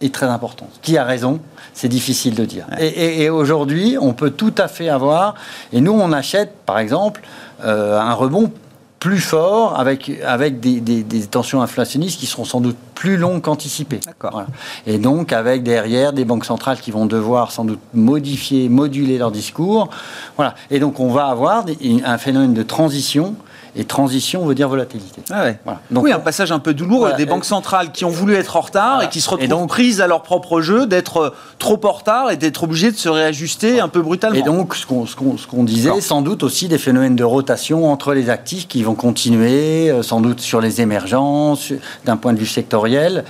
[0.00, 0.68] est très important.
[0.82, 1.40] Qui a raison
[1.72, 2.66] C'est difficile de dire.
[2.78, 5.34] Et, et- et aujourd'hui, on peut tout à fait avoir,
[5.72, 7.22] et nous, on achète, par exemple,
[7.64, 8.52] euh, un rebond
[9.00, 13.42] plus fort avec, avec des, des- des tensions inflationnistes qui seront sans doute plus longues
[13.42, 14.00] qu'anticipées.
[14.20, 14.46] Voilà.
[14.86, 19.30] Et donc, avec derrière des banques centrales qui vont devoir sans doute modifier, moduler leur
[19.30, 19.90] discours.
[20.36, 20.54] Voilà.
[20.70, 23.34] Et donc, on va avoir des- un phénomène de transition.
[23.76, 25.22] Et transition veut dire volatilité.
[25.30, 25.58] Ah ouais.
[25.64, 25.80] Voilà.
[25.90, 27.00] Donc, oui, un passage un peu douloureux.
[27.08, 27.16] Voilà.
[27.16, 29.68] Des banques centrales qui ont voulu être en retard et qui se Et retrouvent donc-
[29.68, 33.08] prises à leur propre jeu, d'être euh, trop en retard et d'être obligées de se
[33.08, 34.36] réajuster un peu brutalement.
[34.38, 37.24] Et donc, ce qu'on ce qu'on- ce qu'on disait, sans doute aussi des phénomènes de
[37.24, 41.72] rotation entre les actifs qui vont continuer, euh, sans doute sur les émergences,
[42.04, 43.24] d'un point de vue sectoriel.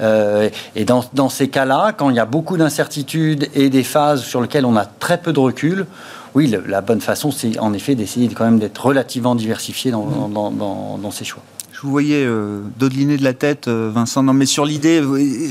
[0.00, 4.22] Euh, et dans, dans ces cas-là, quand il y a beaucoup d'incertitudes et des phases
[4.22, 5.86] sur lesquelles on a très peu de recul,
[6.34, 9.90] oui, le- la bonne façon, c'est en effet d'essayer de- quand même d'être relativement diversifié
[9.90, 11.42] dans, dans, dans- dans ses choix.
[11.72, 14.22] Je vous voyais euh, dodeliner de la tête, euh, Vincent.
[14.22, 15.02] Non, mais sur l'idée,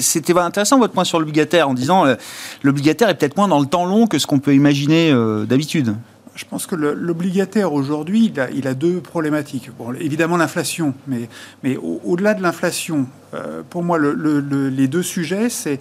[0.01, 2.15] c'était intéressant votre point sur l'obligataire en disant euh,
[2.61, 5.95] l'obligataire est peut-être moins dans le temps long que ce qu'on peut imaginer euh, d'habitude.
[6.35, 9.71] Je pense que l'obligataire aujourd'hui, il a, il a deux problématiques.
[9.77, 11.27] Bon, évidemment l'inflation, mais,
[11.63, 15.79] mais au- au-delà de l'inflation, euh, pour moi, le- le- le- les deux sujets, c'est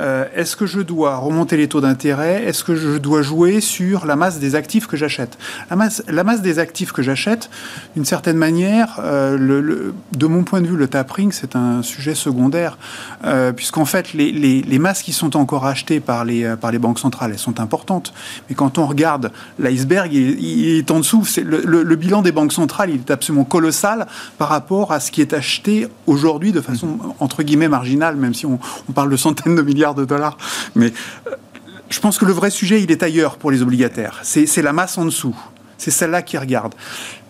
[0.00, 2.44] euh, est-ce que je dois remonter les taux d'intérêt?
[2.44, 5.38] Est-ce que je dois jouer sur la masse des actifs que j'achète?
[5.68, 7.50] La masse, la masse des actifs que j'achète,
[7.94, 12.78] d'une certaine manière, euh, de mon point de vue, le tapering, c'est un sujet secondaire,
[13.24, 17.32] euh, puisqu'en fait, les, masses qui sont encore achetées par les, par les banques centrales,
[17.32, 18.14] elles sont importantes.
[18.48, 21.26] Mais quand on regarde l'iceberg, il, est en dessous.
[21.44, 24.06] Le, bilan des banques centrales, il est absolument colossal
[24.38, 28.46] par rapport à ce qui est acheté aujourd'hui de façon, entre guillemets, marginale, même si
[28.46, 28.58] on
[28.94, 30.36] parle de centaines de milliards de dollars.
[30.74, 30.92] Mais
[31.26, 31.30] euh,
[31.88, 34.20] je pense que le vrai sujet, il est ailleurs pour les obligataires.
[34.22, 35.36] C'est c'est la masse en dessous.
[35.78, 36.74] C'est celle-là qui regarde.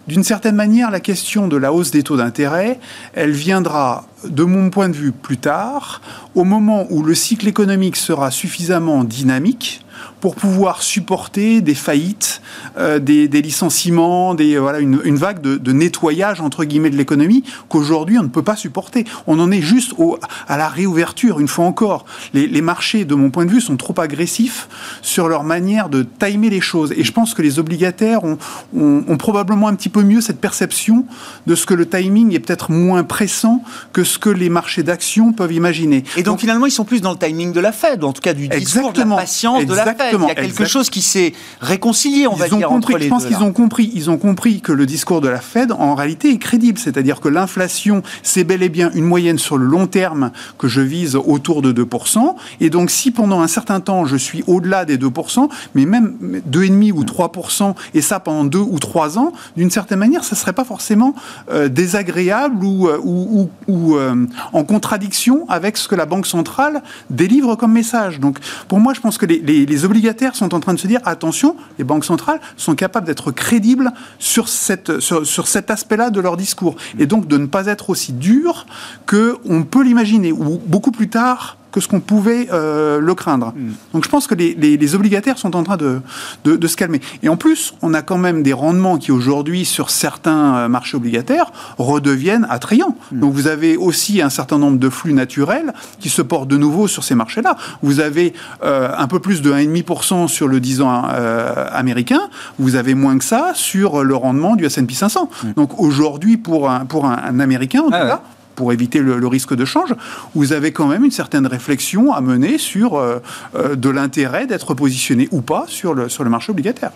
[0.06, 2.80] D'une certaine manière, la question de la hausse des taux d'intérêt,
[3.12, 6.00] elle viendra, de mon point de vue, plus tard,
[6.34, 9.84] au moment où le cycle économique sera suffisamment dynamique
[10.20, 12.42] pour pouvoir supporter des faillites,
[12.76, 16.96] euh, des, des licenciements, des, voilà, une, une vague de, de nettoyage entre guillemets de
[16.96, 19.04] l'économie qu'aujourd'hui on ne peut pas supporter.
[19.26, 20.18] On en est juste au,
[20.48, 22.04] à la réouverture, une fois encore.
[22.34, 24.68] Les, les marchés, de mon point de vue, sont trop agressifs
[25.02, 26.92] sur leur manière de timer les choses.
[26.96, 28.38] Et je pense que les obligataires ont,
[28.76, 31.04] ont, ont probablement un petit peu mieux cette perception
[31.46, 33.62] de ce que le timing est peut-être moins pressant
[33.92, 36.04] que ce que les marchés d'actions peuvent imaginer.
[36.16, 38.22] Et donc, finalement, ils sont plus dans le timing de la Fed, ou en tout
[38.22, 40.09] cas du discours, de la patience de la Fed.
[40.12, 40.26] Il y a Exactement.
[40.28, 40.66] quelque Exact.
[40.68, 43.42] chose qui s'est réconcilié, on va ils ont dire, compris, entre les je pense qu'ils
[43.42, 46.78] ont compris, ils ont compris que le discours de la Fed, en réalité, est crédible.
[46.78, 50.80] C'est-à-dire que l'inflation, c'est bel et bien une moyenne sur le long terme que je
[50.80, 52.36] vise autour de 2%.
[52.60, 56.14] Et donc, si pendant un certain temps, je suis au-delà des 2%, mais même
[56.50, 60.52] 2,5 ou 3%, et ça pendant 2 ou 3 ans, d'une certaine manière, ça serait
[60.52, 61.14] pas forcément
[61.52, 66.26] euh, désagréable ou, euh, ou, ou- ou, euh, en contradiction avec ce que la Banque
[66.26, 68.20] centrale délivre comme message.
[68.20, 68.38] Donc,
[68.68, 71.00] pour moi, je pense que les, les- les obligataires sont en train de se dire
[71.04, 76.76] attention, les banques centrales sont capables d'être crédibles sur, sur cet aspect-là de leur discours.
[76.98, 78.66] Et donc de ne pas être aussi dur
[79.06, 80.32] qu'on peut l'imaginer.
[80.32, 83.52] Ou beaucoup plus tard, que ce qu'on pouvait euh, le craindre.
[83.56, 83.70] Mm.
[83.94, 86.00] Donc je pense que les, les- les obligataires sont en train de,
[86.44, 87.00] de, de se calmer.
[87.22, 90.96] Et en plus, on a quand même des rendements qui aujourd'hui, sur certains euh, marchés
[90.96, 92.96] obligataires, redeviennent attrayants.
[93.12, 93.20] Mm.
[93.20, 96.88] Donc vous avez aussi un certain nombre de flux naturels qui se portent de nouveau
[96.88, 97.56] sur ces marchés-là.
[97.82, 102.20] Vous avez euh, un peu plus de 1,5% sur le 10 ans euh, américain,
[102.58, 105.30] vous avez moins que ça sur le rendement du S&P 500.
[105.56, 107.88] Donc aujourd'hui, pour un, pour un, un Américain, en.
[107.92, 108.10] Ah tout ouais.
[108.10, 108.22] cas,
[108.54, 109.94] pour éviter le, risque de change,
[110.34, 113.18] vous avez quand même une certaine réflexion à mener sur euh,
[113.54, 116.90] euh, de l'intérêt d'être positionné ou pas sur le, sur le marché obligataire.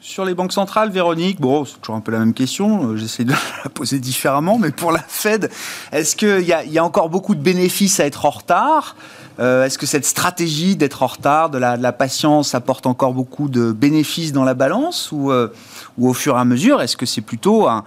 [0.00, 3.24] Sur les banques centrales, Véronique, bon, c'est toujours un peu la même question, euh, j'essaie
[3.24, 3.32] de
[3.64, 5.50] la poser différemment, mais pour la Fed,
[5.92, 8.96] est-ce qu'il y, y a encore beaucoup de bénéfices à être en retard?
[9.36, 14.30] Est-ce que cette stratégie d'être en retard, de la, patience, apporte encore beaucoup de bénéfices
[14.30, 15.32] dans la balance ou,
[15.98, 17.82] ou au fur et à mesure, est-ce que c'est plutôt un,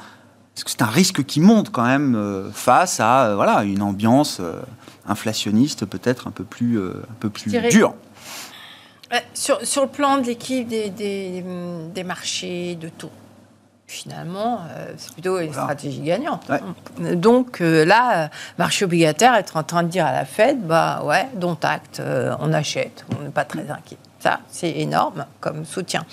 [0.64, 4.40] que c'est un risque qui monte quand même euh, face à euh, voilà, une ambiance
[4.40, 4.62] euh,
[5.08, 7.94] inflationniste peut-être un peu plus, un peu plus dirais- dure
[9.34, 11.42] sur, sur le plan de l'équipe des, des,
[11.94, 13.12] des marchés de taux,
[13.88, 16.44] finalement, euh, c'est plutôt une stratégie gagnante.
[16.50, 17.16] Ouais.
[17.16, 21.30] Donc euh, là, marché obligataire, être en train de dire à la Fed, bah ouais,
[21.36, 23.98] dont acte, euh, on achète, on n'est pas très inquiet.
[24.50, 26.06] C'est énorme comme soutien.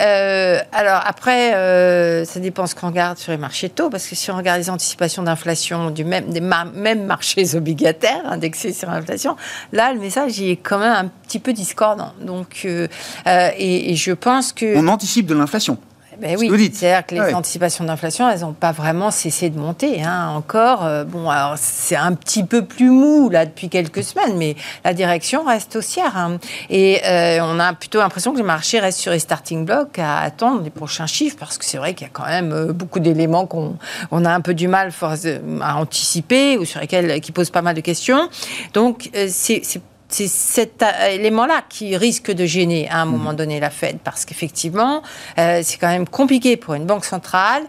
[0.00, 4.14] Euh, alors après, euh, ça dépend ce qu'on regarde sur les marchés taux, parce que
[4.14, 9.36] si on regarde les anticipations d'inflation du même, des mêmes marchés obligataires indexés sur l'inflation,
[9.72, 12.12] là, le message est quand même un petit peu discordant.
[12.20, 12.86] Donc, euh,
[13.26, 15.78] et je pense que On anticipe de l'inflation.
[16.20, 17.34] Ben oui, c'est-à-dire que les Ah ouais.
[17.34, 20.02] anticipations d'inflation, elles n'ont pas vraiment cessé de monter.
[20.02, 24.36] hein, encore, Euh, bon, alors c'est un petit peu plus mou là depuis quelques semaines,
[24.36, 26.16] mais la direction reste haussière.
[26.16, 26.38] hein.
[26.68, 30.20] Et euh, on a plutôt l'impression que le marché reste sur les starting blocks à
[30.20, 33.00] attendre les prochains chiffres, parce que c'est vrai qu'il y a quand même euh, beaucoup
[33.00, 33.76] d'éléments qu'on
[34.10, 34.92] on a un peu du mal
[35.62, 38.28] à anticiper ou sur lesquels qui posent pas mal de questions.
[38.74, 39.62] Donc c'est
[40.10, 44.24] c'est cet euh, élément-là qui risque de gêner à un moment donné la Fed, parce
[44.24, 45.02] qu'effectivement,
[45.38, 47.62] euh, c'est quand même compliqué pour une banque centrale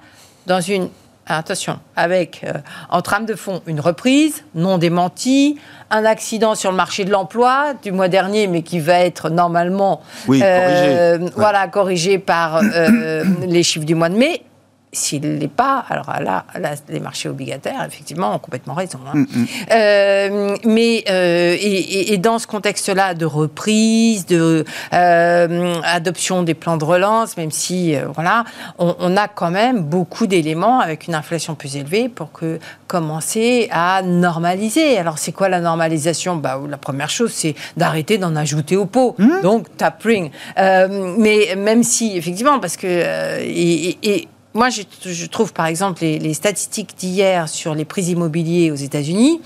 [0.48, 0.89] dans une
[1.28, 2.54] attention, avec euh,
[2.89, 5.58] en trame de fond une reprise non démentie,
[5.89, 10.02] un accident sur le marché de l'emploi du mois dernier, mais qui va être normalement
[10.28, 11.34] Oui, euh, corrigé.
[11.36, 12.62] voilà corrigé par
[13.42, 14.42] les chiffres du mois de mai.
[14.94, 19.00] S'il ne l'est pas, alors là, là, les marchés obligataires, effectivement, ont complètement raison.
[19.08, 19.20] hein.
[19.20, 26.76] Mm, Euh, mais euh, et, dans ce contexte-là de reprise, de euh, adoption des plans
[26.76, 28.44] de relance, même si voilà,
[28.80, 33.70] on, on a quand même beaucoup d'éléments avec une inflation plus élevée pour que commencer
[33.72, 34.98] à normaliser.
[34.98, 36.36] Alors c'est quoi la normalisation?
[36.36, 39.16] Bah la première chose c'est d'arrêter d'en ajouter au pot.
[39.42, 40.32] Donc tapering.
[40.58, 42.88] Euh, mais même si effectivement parce que
[43.42, 48.72] et moi, je, je trouve par exemple les, les statistiques d'hier sur les prix immobiliers
[48.72, 49.41] aux États-Unis.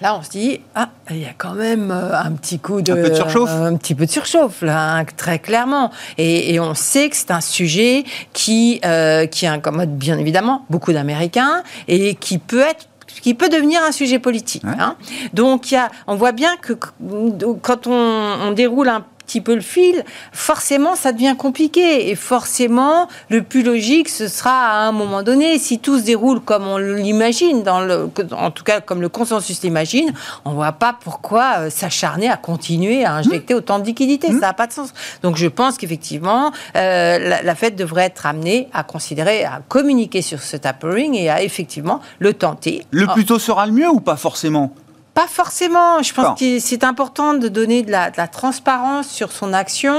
[0.00, 2.92] Là, on se dit, ah, il y a quand même euh, un petit coup de...
[2.92, 3.50] Un peu de surchauffe.
[3.50, 5.92] Un petit peu de surchauffe, là, hein, très clairement.
[6.18, 8.02] Et, et on sait que c'est un sujet
[8.32, 12.88] qui, euh, qui incommode bien évidemment beaucoup d'Américains et qui peut être
[13.20, 14.64] qui peut devenir un sujet politique.
[14.64, 14.70] Ouais.
[14.78, 14.96] hein.
[15.34, 19.54] Donc, il y a, on voit bien que quand on, on déroule un petit peu
[19.54, 22.10] le fil, forcément, ça devient compliqué.
[22.10, 26.40] Et forcément, le plus logique, ce sera à un moment donné, si tout se déroule
[26.40, 30.12] comme on l'imagine, dans le, en tout cas comme le consensus l'imagine,
[30.44, 34.28] on ne voit pas pourquoi euh, s'acharner à continuer à injecter autant de liquidités.
[34.28, 34.92] Ça n'a pas de sens.
[35.22, 40.20] Donc, je pense qu'effectivement, euh, la, la Fed devrait être amenée à considérer, à communiquer
[40.20, 42.84] sur ce tapering et à effectivement le tenter.
[42.90, 43.14] Le Oh.
[43.14, 44.72] plus tôt sera le mieux ou pas forcément?
[45.14, 46.02] Pas forcément.
[46.02, 46.22] Je Bon.
[46.22, 49.94] pense que c'est important de donner de la, de la transparence sur son action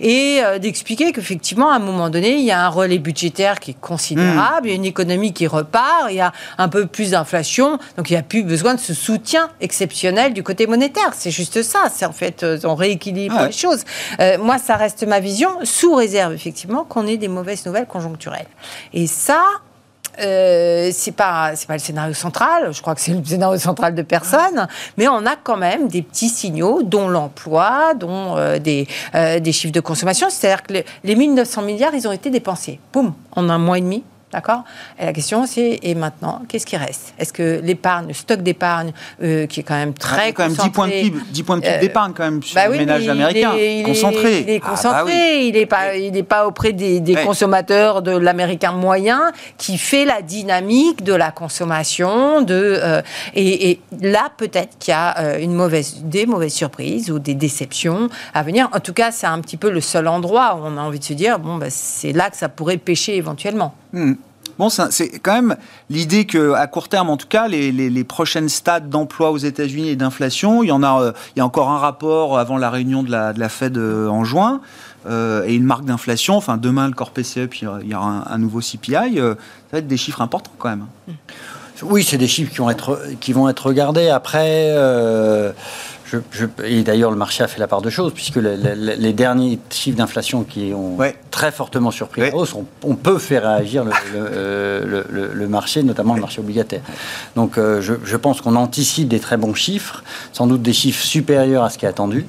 [0.00, 3.72] et euh, d'expliquer qu'effectivement, à un moment donné, il y a un relais budgétaire qui
[3.72, 7.10] est considérable, il y a une économie qui repart, il y a un peu plus
[7.10, 11.10] d'inflation, donc il n'y a plus besoin de ce soutien exceptionnel du côté monétaire.
[11.12, 11.84] C'est juste ça.
[11.94, 13.46] C'est en fait, euh, on rééquilibre ouais.
[13.48, 13.84] les choses.
[14.20, 18.46] Euh, moi, ça reste ma vision, sous réserve effectivement qu'on ait des mauvaises nouvelles conjoncturelles.
[18.94, 19.42] Et ça.
[20.20, 23.94] Euh, c'est pas c'est pas le scénario central, je crois que c'est le scénario central
[23.94, 28.86] de personne, mais on a quand même des petits signaux, dont l'emploi, dont euh, des,
[29.14, 30.28] euh, des chiffres de consommation.
[30.30, 33.80] C'est-à-dire que les, les 1900 milliards, ils ont été dépensés, boum, en un mois et
[33.80, 34.04] demi.
[34.34, 34.64] D'accord
[34.98, 37.14] Et la question, c'est et maintenant, qu'est-ce qui reste?
[37.20, 40.52] Est-ce que l'épargne, le stock d'épargne, euh, qui est quand même très Ah, quand même
[40.52, 42.78] 10 points de concentré- PIB, 10 points de PIB d'épargne quand même sur bah oui,
[42.78, 44.40] mais il américains, est- il est- concentrés.
[44.40, 45.46] Il est Ah, bah concentré, oui.
[45.48, 47.24] il n'est pas, il est pas auprès des, des Ouais.
[47.24, 52.42] consommateurs de l'américain moyen qui fait la dynamique de la consommation.
[52.42, 53.02] De, euh,
[53.34, 57.34] et, et là, peut-être qu'il y a euh, une mauvaise, des mauvaises surprises ou des
[57.34, 58.68] déceptions à venir.
[58.72, 61.04] En tout cas, c'est un petit peu le seul endroit où on a envie de
[61.04, 63.74] se dire bon, bah, c'est là que ça pourrait pêcher éventuellement.
[63.94, 64.14] Hmm.
[64.58, 65.56] Bon, c'est quand même
[65.90, 69.96] l'idée que, à court terme, en tout cas, les, prochaines stades d'emploi aux États-Unis et
[69.96, 73.10] d'inflation, il y a, euh, il y a encore un rapport avant la réunion de
[73.10, 74.60] la, de la Fed euh, en juin.
[75.06, 78.38] Euh, et une marque d'inflation, enfin demain le corps PCE, puis il y aura un,
[78.38, 79.36] nouveau CPI, ça
[79.72, 80.86] va être des chiffres importants quand même.
[81.82, 84.08] Oui, c'est des chiffres qui vont être, qui vont être regardés.
[84.08, 84.72] Après,
[86.64, 90.44] et d'ailleurs, le marché a fait la part de choses, puisque les, derniers chiffres d'inflation
[90.44, 90.98] qui ont
[91.30, 96.82] très fortement surpris la hausse, on, peut faire réagir le, marché, notamment le marché obligataire.
[97.36, 100.02] Donc, euh, je pense qu'on anticipe des très bons chiffres,
[100.32, 102.26] sans doute des chiffres supérieurs à ce qui est attendu.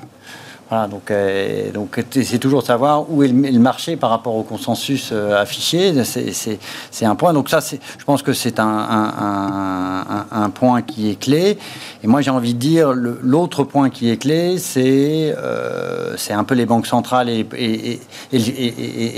[0.70, 4.42] Voilà, donc euh, donc c'est toujours de savoir où est le, marché par rapport au
[4.42, 5.94] consensus euh, affiché.
[6.04, 7.34] C'est un point.
[7.34, 11.60] Donc ça, je pense que c'est un, point qui est clé.
[12.04, 16.56] Et moi, j'ai envie de dire l'autre point qui est clé, c'est euh, un peu
[16.56, 18.00] les banques centrales et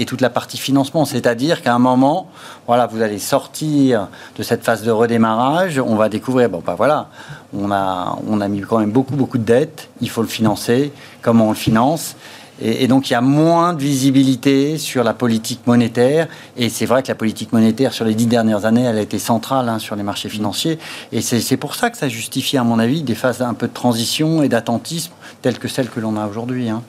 [0.05, 1.05] toute la partie financement.
[1.05, 2.29] C'est-à-dire qu'à un moment,
[2.67, 5.79] voilà, vous allez sortir de cette phase de redémarrage.
[5.79, 7.07] On va découvrir, bon, bah voilà,
[7.53, 9.89] on a, on a mis quand même beaucoup, beaucoup de dettes.
[10.01, 10.91] Il faut le financer.
[11.21, 12.15] Comment on le finance
[12.59, 16.27] et, donc il y a moins de visibilité sur la politique monétaire.
[16.55, 19.19] Et c'est vrai que la politique monétaire, sur les dix dernières années, elle a été
[19.19, 20.79] centrale hein, sur les marchés financiers.
[21.11, 23.73] Et c'est pour ça que ça justifie, à mon avis, des phases un peu de
[23.73, 25.11] transition et d'attentisme
[25.41, 26.69] telles que celles que l'on a aujourd'hui.
[26.69, 26.81] Hein.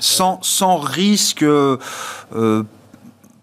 [0.00, 1.78] Sans, sans risque euh,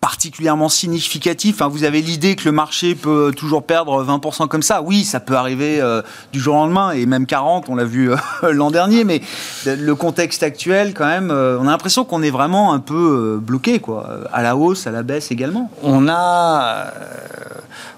[0.03, 1.55] particulièrement significatif.
[1.55, 4.81] Enfin, vous avez l'idée que le marché peut toujours perdre 20% comme ça.
[4.81, 6.01] Oui, ça peut arriver euh,
[6.33, 8.17] du jour au lendemain et même 40, on l'a vu euh,
[8.51, 9.05] l'an dernier.
[9.05, 9.21] Mais
[9.65, 13.79] le contexte actuel, quand même, euh, on a l'impression qu'on est vraiment un peu bloqué,
[13.79, 15.71] quoi, à la hausse, à la baisse également.
[15.83, 16.91] On a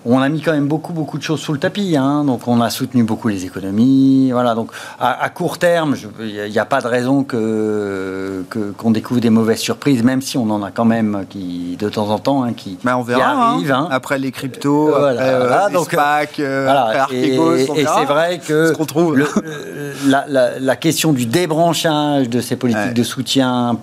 [0.05, 1.97] on a mis quand même beaucoup, beaucoup de choses sous le tapis.
[1.97, 2.23] Hein.
[2.25, 4.31] Donc, on a soutenu beaucoup les économies.
[4.31, 4.53] Voilà.
[4.53, 8.43] Donc, à, court terme, il n'y a, pas de raison que,
[8.77, 12.09] qu'on découvre des mauvaises surprises, même si on en a quand même qui, de temps
[12.09, 13.53] en temps, hein, qui, on verra, hein.
[13.53, 13.75] arrivent.
[13.89, 18.73] Après les cryptos, voilà, après, euh, donc, SPAC, euh, après et, et c'est vrai que
[20.07, 23.77] la, question du débranchage de ces politiques de soutien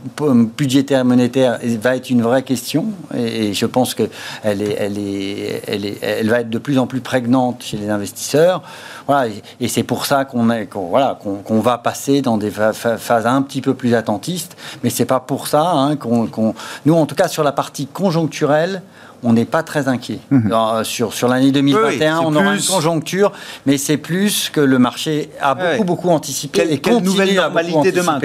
[0.56, 2.86] budgétaire, monétaire, va être une vraie question.
[3.14, 4.04] Et, je pense que
[4.42, 7.76] elle est, elle est, elle est elle va être de plus en plus prégnante chez
[7.76, 8.62] les investisseurs.
[9.06, 10.48] Voilà, et, c'est pour ça qu'on
[10.90, 14.56] voilà, qu'on va passer dans des phases un petit peu plus attentistes.
[14.82, 16.54] Mais c'est pas pour ça hein, qu'on,
[16.86, 18.82] nous, en tout cas, sur la partie conjoncturelle,
[19.22, 20.18] on n'est pas très inquiet.
[20.30, 20.50] Mhm.
[20.82, 23.30] sur sur l'année 2021, on aura une conjoncture,
[23.66, 28.18] mais c'est plus que le marché a beaucoup, beaucoup anticipé et quelle nouvelle normalité demain.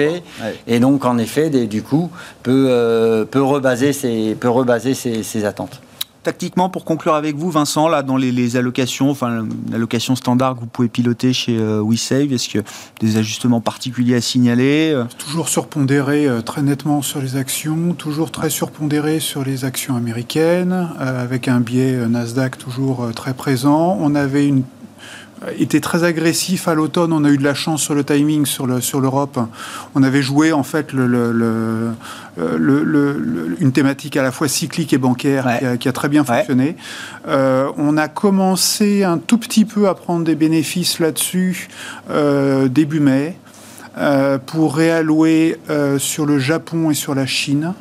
[0.66, 2.10] Et donc, en effet, du coup,
[2.42, 5.80] peut, euh, peut rebaser, ses, peut rebaser ses attentes
[6.22, 10.66] tactiquement, pour conclure avec vous, Vincent, là, dans les, allocations, enfin, l'allocation standard que vous
[10.66, 12.58] pouvez piloter chez euh, WeSave, est-ce que
[13.00, 15.04] des ajustements particuliers à signaler euh?
[15.18, 20.88] Toujours surpondéré euh, très nettement sur les actions, toujours très surpondéré sur les actions américaines,
[20.98, 23.98] avec un biais Nasdaq toujours très présent.
[24.00, 24.62] On avait une
[25.58, 27.12] était très agressif à l'automne.
[27.12, 29.38] On a eu de la chance sur le timing sur le sur l'Europe.
[29.94, 31.92] On avait joué en fait le, le,
[32.36, 36.76] le, une thématique à la fois cyclique et bancaire qui, a, très bien fonctionné.
[37.26, 41.68] Euh, on a commencé un tout petit peu à prendre des bénéfices là-dessus
[42.10, 43.36] euh, début mai
[43.96, 45.58] euh, pour réallouer
[45.98, 47.74] sur le Japon et sur la Chine.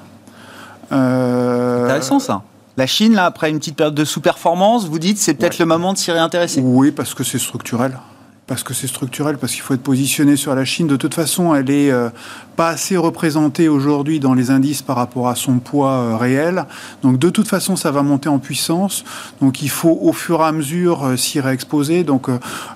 [0.91, 2.43] Intéressant ça.
[2.77, 5.93] La Chine, là, après une petite période de sous-performance, vous dites c'est peut-être le moment
[5.93, 7.97] de s'y réintéresser Oui, parce que c'est structurel.
[8.45, 10.85] Parce que c'est structurel, parce qu'il faut être positionné sur la Chine.
[10.85, 12.09] De toute façon, elle est euh,
[12.55, 16.65] pas assez représentée aujourd'hui dans les indices par rapport à son poids euh, réel.
[17.01, 19.03] Donc de toute façon, ça va monter en puissance.
[19.41, 22.03] Donc il faut au fur et à mesure euh, s'y réexposer.
[22.03, 22.29] Donc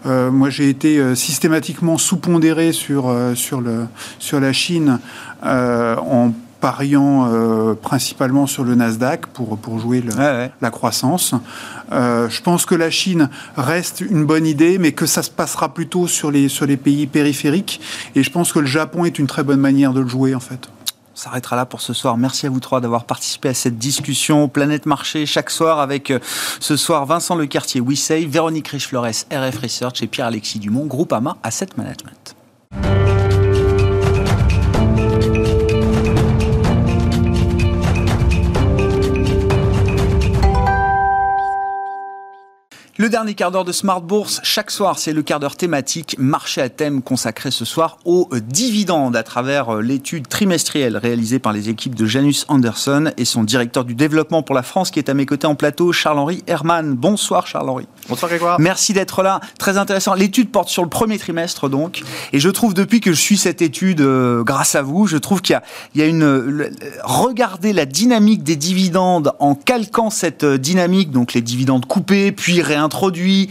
[0.04, 3.86] moi, j'ai été systématiquement sous-pondéré sur, sur, le,
[4.18, 5.00] sur la Chine
[5.44, 6.32] en
[6.62, 10.02] pariant euh, principalement sur le Nasdaq pour, pour jouer
[10.62, 11.34] la croissance.
[11.92, 15.74] Euh, je pense que la Chine reste une bonne idée, mais que ça se passera
[15.74, 17.82] plutôt sur les, sur les pays périphériques.
[18.16, 20.40] Et je pense que le Japon est une très bonne manière de le jouer, en
[20.40, 20.70] fait.
[21.14, 22.18] On s'arrêtera là pour ce soir.
[22.18, 26.20] Merci à vous trois d'avoir participé à cette discussion Planète Marché chaque soir avec euh,
[26.60, 32.36] ce soir Vincent Lecartier, WeSave, Véronique Riche-Flores, RF Research et Pierre-Alexis Dumont, Groupama Asset Management.
[43.02, 46.62] Le dernier quart d'heure de Smart Bourse, chaque soir, c'est le quart d'heure thématique, marché
[46.62, 51.68] à thème consacré ce soir aux dividendes à travers euh, l'étude trimestrielle réalisée par les
[51.68, 55.16] équipes de Janus Anderson et son directeur du développement pour la France qui est à
[55.16, 56.94] mes côtés en plateau, Charles-Henri Herman.
[56.94, 57.88] Bonsoir Charles-Henri.
[58.08, 58.60] Bonsoir Grégoire.
[58.60, 59.42] Merci d'être là.
[59.58, 60.14] Très intéressant.
[60.14, 62.04] L'étude porte sur le premier trimestre donc.
[62.34, 65.42] Et je trouve depuis que je suis cette étude, euh, grâce à vous, je trouve
[65.42, 65.60] qu'il
[65.96, 66.70] y, a, une...
[67.04, 72.62] regardez la dynamique des dividendes en calquant cette euh, dynamique, donc les dividendes coupés, puis
[72.62, 73.48] réintroduits introduit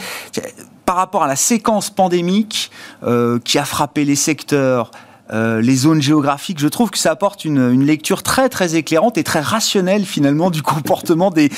[0.85, 2.71] par rapport à la séquence pandémique
[3.05, 4.91] euh, qui a frappé les secteurs,
[5.33, 9.25] euh, les zones géographiques, je trouve que ça apporte une, lecture très très éclairante et
[9.25, 11.51] très rationnelle finalement du comportement des,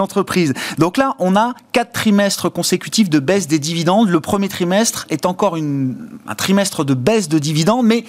[0.00, 0.52] entreprises.
[0.78, 4.10] Donc là, on a quatre trimestres consécutifs de baisse des dividendes.
[4.10, 8.04] Le premier trimestre est encore un trimestre de baisse de dividendes, mais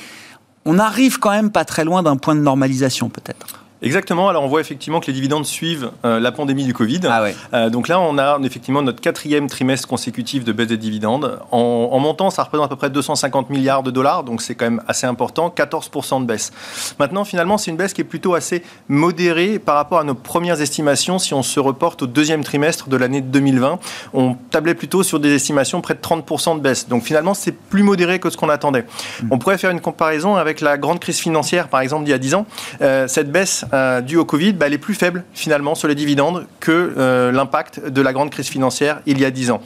[0.65, 3.61] on arrive quand même pas très loin d'un point de normalisation peut-être.
[3.82, 4.29] Exactement.
[4.29, 6.99] Alors on voit effectivement que les dividendes suivent euh, la pandémie du Covid.
[7.09, 11.39] Ah euh, donc là, on a effectivement notre quatrième trimestre consécutif de baisse des dividendes.
[11.51, 14.84] En, montant, ça représente à peu près 250 milliards de dollars, donc c'est quand même
[14.88, 16.51] assez important, 14% de baisse.
[16.99, 20.61] Maintenant, finalement, c'est une baisse qui est plutôt assez modérée par rapport à nos premières
[20.61, 21.17] estimations.
[21.17, 23.79] Si on se reporte au deuxième trimestre de l'année 2020,
[24.13, 26.88] on tablait plutôt sur des estimations près de 30% de baisse.
[26.88, 28.86] Donc finalement, c'est plus modéré que ce qu'on attendait.
[29.23, 29.27] Mm.
[29.32, 32.19] On pourrait faire une comparaison avec la grande crise financière, par exemple, d'il y a
[32.19, 32.45] 10 ans.
[32.82, 36.47] Euh, cette baisse euh, au Covid, bah, elle est plus faible finalement sur les dividendes
[36.59, 39.61] que euh, l'impact de la grande crise financière il y a 10 ans.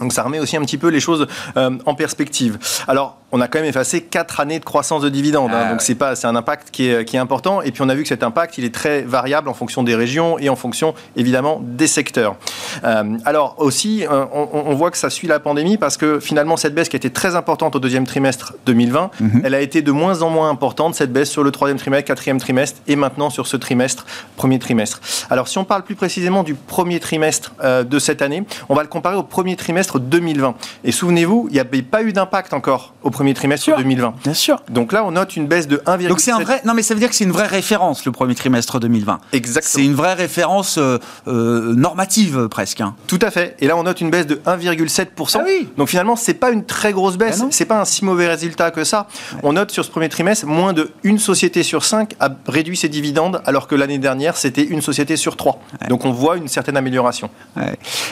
[0.00, 1.26] Donc ça remet aussi un petit peu les choses
[1.56, 2.58] euh, en perspective.
[2.88, 5.64] Alors on a quand même effacé quatre années de croissance de dividendes, hein.
[5.66, 7.60] ah donc c'est pas c'est un impact qui est, qui est important.
[7.62, 9.94] Et puis on a vu que cet impact il est très variable en fonction des
[9.94, 12.36] régions et en fonction évidemment des secteurs.
[12.84, 16.56] Euh, alors aussi euh, on, on, voit que ça suit la pandémie parce que finalement
[16.56, 19.42] cette baisse qui était très importante au deuxième trimestre 2020, mhm.
[19.44, 22.38] elle a été de moins en moins importante cette baisse sur le troisième trimestre, quatrième
[22.38, 25.00] trimestre et maintenant sur ce trimestre, premier trimestre.
[25.30, 28.88] Alors si on parle plus précisément du premier trimestre de cette année, on va le
[28.88, 30.54] comparer au premier trimestre 2020.
[30.84, 34.14] Et souvenez-vous, il n'y avait pas eu d'impact encore au premier trimestre 2020.
[34.22, 34.62] Bien sûr.
[34.68, 36.08] Donc là, on note une baisse de 1,7.
[36.08, 36.60] Donc c'est un vrai.
[36.64, 39.20] Non, mais ça veut dire que c'est une vraie référence le premier trimestre 2020.
[39.32, 39.72] Exactement.
[39.72, 42.80] C'est une vraie référence euh, euh, normative presque.
[42.80, 42.94] Hein.
[43.06, 43.56] Tout à fait.
[43.60, 45.68] Et là, on note une baisse de 1,7 ah oui.
[45.76, 47.40] Donc finalement, c'est pas une très grosse baisse.
[47.42, 49.06] Ah c'est pas un si mauvais résultat que ça.
[49.42, 52.88] On note sur ce premier trimestre moins de une société sur cinq a réduit ses
[52.88, 55.60] dividendes, alors que l'année dernière, c'était une société sur trois.
[55.88, 57.30] Donc on voit une certaine amélioration.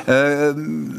[0.08, 0.52] Euh,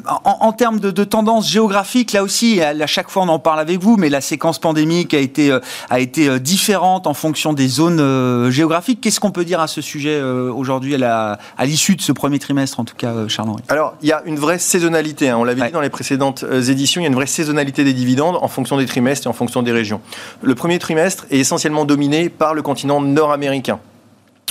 [0.08, 3.80] en, en termes de, tendance géographique, là aussi, à, chaque fois on en parle avec
[3.80, 5.60] vous, mais la séquence pandémique a été, euh,
[5.92, 9.00] a été euh, différente en fonction des zones euh, géographiques.
[9.00, 12.84] Qu'est-ce qu'on peut dire à ce sujet aujourd'hui, à l'issue de ce premier trimestre, en
[12.84, 13.62] tout cas, Charles-Henri?
[13.68, 15.30] Alors, il y a une vraie saisonnalité.
[15.30, 15.38] Hein.
[15.38, 18.38] On l'avait dit dans les précédentes éditions, il y a une vraie saisonnalité des dividendes
[18.42, 20.02] en fonction des trimestres et en fonction des régions.
[20.42, 23.80] Le premier trimestre est essentiellement dominé par le continent nord-américain.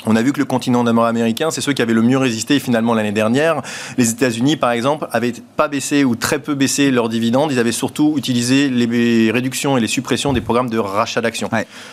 [0.07, 2.93] On a vu que le continent nord-américain, c'est ceux qui avaient le mieux résisté finalement
[2.93, 3.63] l'année dernière.
[3.97, 7.53] Les États-Unis, par exemple, avaient pas baissé ou très peu baissé leurs dividendes.
[7.53, 11.49] Ils avaient surtout utilisé les réductions et les suppressions des programmes de rachat d'actions.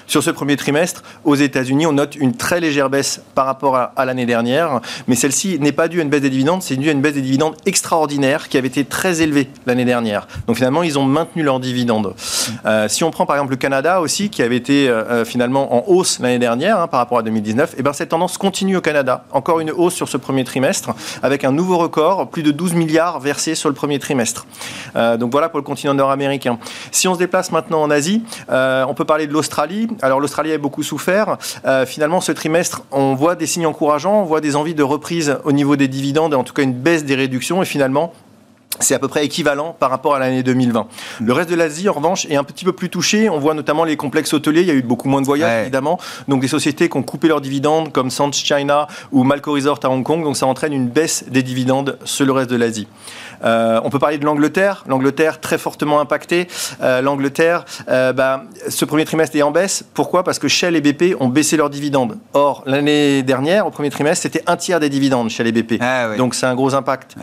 [0.07, 4.05] Sur ce premier trimestre, aux États-Unis, on note une très légère baisse par rapport à,
[4.05, 6.91] l'année dernière, mais celle-ci n'est pas due à une baisse des dividendes, c'est due à
[6.91, 10.27] une baisse des dividendes extraordinaire qui avait été très élevée l'année dernière.
[10.47, 12.13] Donc finalement, ils ont maintenu leurs dividendes.
[12.65, 15.73] Euh, si on prend par exemple le Canada aussi, qui avait été euh, euh, finalement
[15.75, 18.77] en hausse l'année dernière hein, par rapport à 2019, et eh ben cette tendance continue
[18.77, 19.25] au Canada.
[19.31, 20.89] Encore une hausse sur ce premier trimestre,
[21.21, 24.47] avec un nouveau record, plus de 12 milliards versés sur le premier trimestre.
[24.95, 26.57] Euh, donc voilà pour le continent nord-américain.
[26.89, 29.87] Si on se déplace maintenant en Asie, euh, on peut parler de l'Australie.
[30.01, 31.37] Alors l'Australie a beaucoup souffert.
[31.65, 35.37] Euh, finalement, ce trimestre, on voit des signes encourageants, on voit des envies de reprise
[35.43, 37.61] au niveau des dividendes, et en tout cas une baisse des réductions.
[37.61, 38.13] Et finalement,
[38.79, 40.87] c'est à peu près équivalent par rapport à l'année 2020.
[41.21, 43.29] Le reste de l'Asie, en revanche, est un petit peu plus touché.
[43.29, 44.61] On voit notamment les complexes hôteliers.
[44.61, 45.99] Il y a eu beaucoup moins de voyages, évidemment.
[46.27, 49.89] Donc des sociétés qui ont coupé leurs dividendes, comme Sands China ou Malco Resort à
[49.89, 50.23] Hong Kong.
[50.23, 52.87] Donc ça entraîne une baisse des dividendes sur le reste de l'Asie.
[53.43, 54.83] Euh, on peut parler de l'Angleterre.
[54.87, 56.47] L'Angleterre très fortement impactée.
[56.81, 59.83] Euh, L'Angleterre, euh, bah, ce premier trimestre est en baisse.
[59.93, 60.23] Pourquoi?
[60.23, 62.17] Parce que Shell et BP ont baissé leurs dividendes.
[62.33, 65.81] Or, l'année dernière, au premier trimestre, c'était un tiers des dividendes Shell et BP.
[65.81, 67.15] Ah Donc c'est un gros impact.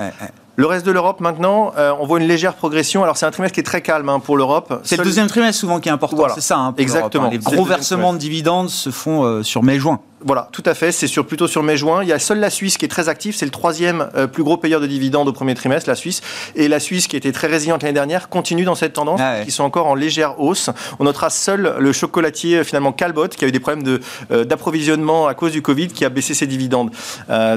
[0.58, 3.04] Le reste de l'Europe, maintenant, euh, on voit une légère progression.
[3.04, 4.80] Alors, c'est un trimestre qui est très calme hein, pour l'Europe.
[4.82, 6.58] C'est le deuxième trimestre souvent qui est important, c'est ça.
[6.58, 7.26] Hein, Exactement.
[7.26, 7.30] Hein.
[7.30, 10.00] Les gros versements de dividendes se font euh, sur mai-juin.
[10.24, 10.92] Voilà, tout à fait.
[10.92, 12.02] C'est sur, plutôt sur mai-juin.
[12.02, 13.36] Il y a seule la Suisse qui est très active.
[13.36, 16.20] C'est le troisième euh, plus gros payeur de dividendes au premier trimestre, la Suisse.
[16.54, 19.50] Et la Suisse, qui était très résiliente l'année dernière, continue dans cette tendance, ah qui
[19.50, 20.70] sont encore en légère hausse.
[20.98, 23.98] On notera seul le chocolatier, finalement, Calbot, qui a eu des problèmes
[24.30, 26.90] d'approvisionnement à cause du Covid, qui a baissé ses dividendes.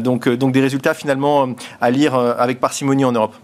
[0.01, 1.49] donc, donc des résultats, finalement,
[1.80, 3.36] à lire avec parcimonie en Europe.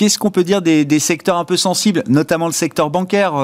[0.00, 3.34] Qu'est-ce qu'on peut dire des, secteurs un peu sensibles, notamment le secteur bancaire,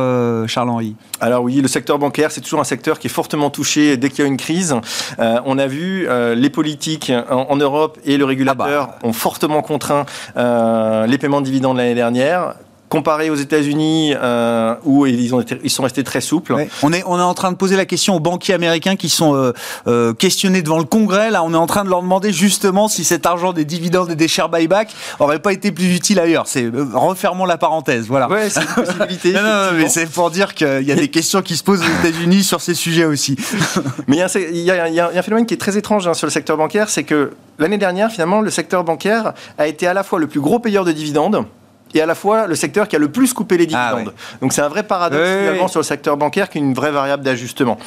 [0.47, 0.97] Charles-Henri?
[1.21, 4.21] Alors oui, le secteur bancaire, c'est toujours un secteur qui est fortement touché dès qu'il
[4.21, 4.75] y a une crise.
[5.19, 9.07] on a vu les politiques en, Europe et le régulateur ah bah.
[9.07, 12.55] ont fortement contraint les paiements de dividendes l'année dernière
[12.89, 16.55] comparé aux États-Unis euh, où ils, ont ils sont restés très souples.
[16.82, 19.34] On, est, on est en train de poser la question aux banquiers américains qui sont
[19.34, 19.53] euh,
[19.87, 21.30] euh, questionnés devant le Congrès.
[21.30, 24.14] Là, on est en train de leur demander justement si cet argent des dividendes et
[24.14, 26.47] des share buyback aurait pas été plus utile ailleurs.
[26.47, 28.07] C'est refermons la parenthèse.
[28.07, 28.28] Voilà.
[28.28, 29.32] Ouais, c'est une possibilité.
[29.34, 32.07] non, non, mais c'est pour dire qu'il y a des questions qui se posent aux
[32.07, 33.37] États-Unis sur ces sujets aussi.
[34.07, 36.89] mais il y, a un phénomène qui est très étrange hein, sur le secteur bancaire,
[36.89, 40.41] c'est que l'année dernière, finalement, le secteur bancaire a été à la fois le plus
[40.41, 41.45] gros payeur de dividendes
[41.97, 44.15] et à la fois le secteur qui a le plus coupé les ah dividendes.
[44.41, 47.23] Donc c'est un vrai paradoxe finalement sur le secteur bancaire qui est une vraie variable
[47.23, 47.79] d'ajustement.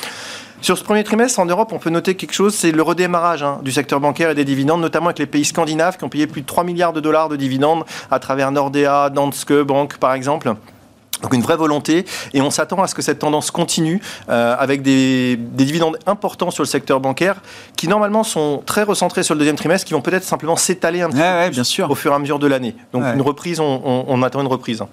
[0.62, 3.60] Sur ce premier trimestre, en Europe, on peut noter quelque chose, c'est le redémarrage hein,
[3.64, 6.41] du secteur bancaire et des dividendes, notamment avec les pays scandinaves qui ont payé plus
[6.41, 10.53] de 3 milliards de dollars de dividendes à travers Nordea, Danske Bank par exemple.
[11.22, 14.82] Donc une vraie volonté et on s'attend à ce que cette tendance continue euh, avec
[14.82, 17.41] des, dividendes importants sur le secteur bancaire
[17.76, 21.09] qui normalement sont très recentrés sur le deuxième trimestre qui vont peut-être simplement s'étaler un
[21.09, 21.89] petit peu bien sûr.
[21.91, 22.76] au fur et à mesure de l'année.
[22.93, 24.84] Donc une reprise, on, attend une reprise.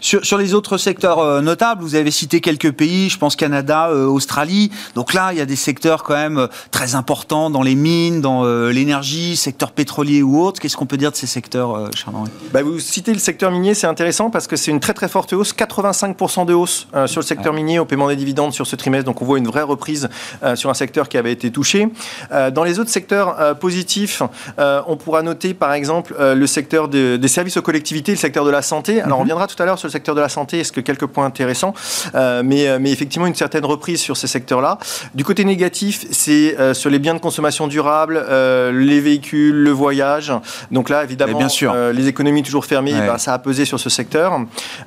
[0.00, 3.88] Sur, sur, les autres secteurs euh, notables, vous avez cité quelques pays, je pense Canada,
[3.88, 4.70] euh, Australie.
[4.94, 8.44] Donc là, il y a des secteurs quand même très importants dans les mines, dans
[8.44, 10.60] l'énergie, secteur pétrolier ou autre.
[10.60, 12.30] Qu'est-ce qu'on peut dire de ces secteurs, Charles-Henri?
[12.52, 15.32] Bah, Vous citez le secteur minier, c'est intéressant parce que c'est une très très forte
[15.32, 18.76] hausse 85% de hausse euh, sur le secteur minier au paiement des dividendes sur ce
[18.76, 19.04] trimestre.
[19.04, 20.08] Donc on voit une vraie reprise
[20.42, 21.88] euh, sur un secteur qui avait été touché.
[22.32, 24.22] Euh, dans les autres secteurs positifs,
[24.58, 28.62] on pourra noter par exemple le secteur des services aux collectivités, le secteur de la
[28.62, 29.00] santé.
[29.00, 29.30] Alors on mhm.
[29.30, 31.74] reviendra tout à l'heure sur le secteur de la santé, est-ce que quelques points intéressants,
[32.14, 34.78] mais, mais effectivement une certaine reprise sur ces secteurs-là.
[35.14, 38.24] Du côté négatif, c'est sur les biens de consommation durable,
[38.72, 40.32] les véhicules, le voyage.
[40.70, 41.74] Donc là, évidemment, bien sûr.
[41.74, 44.38] les économies toujours fermées, bah, ça a pesé sur ce secteur.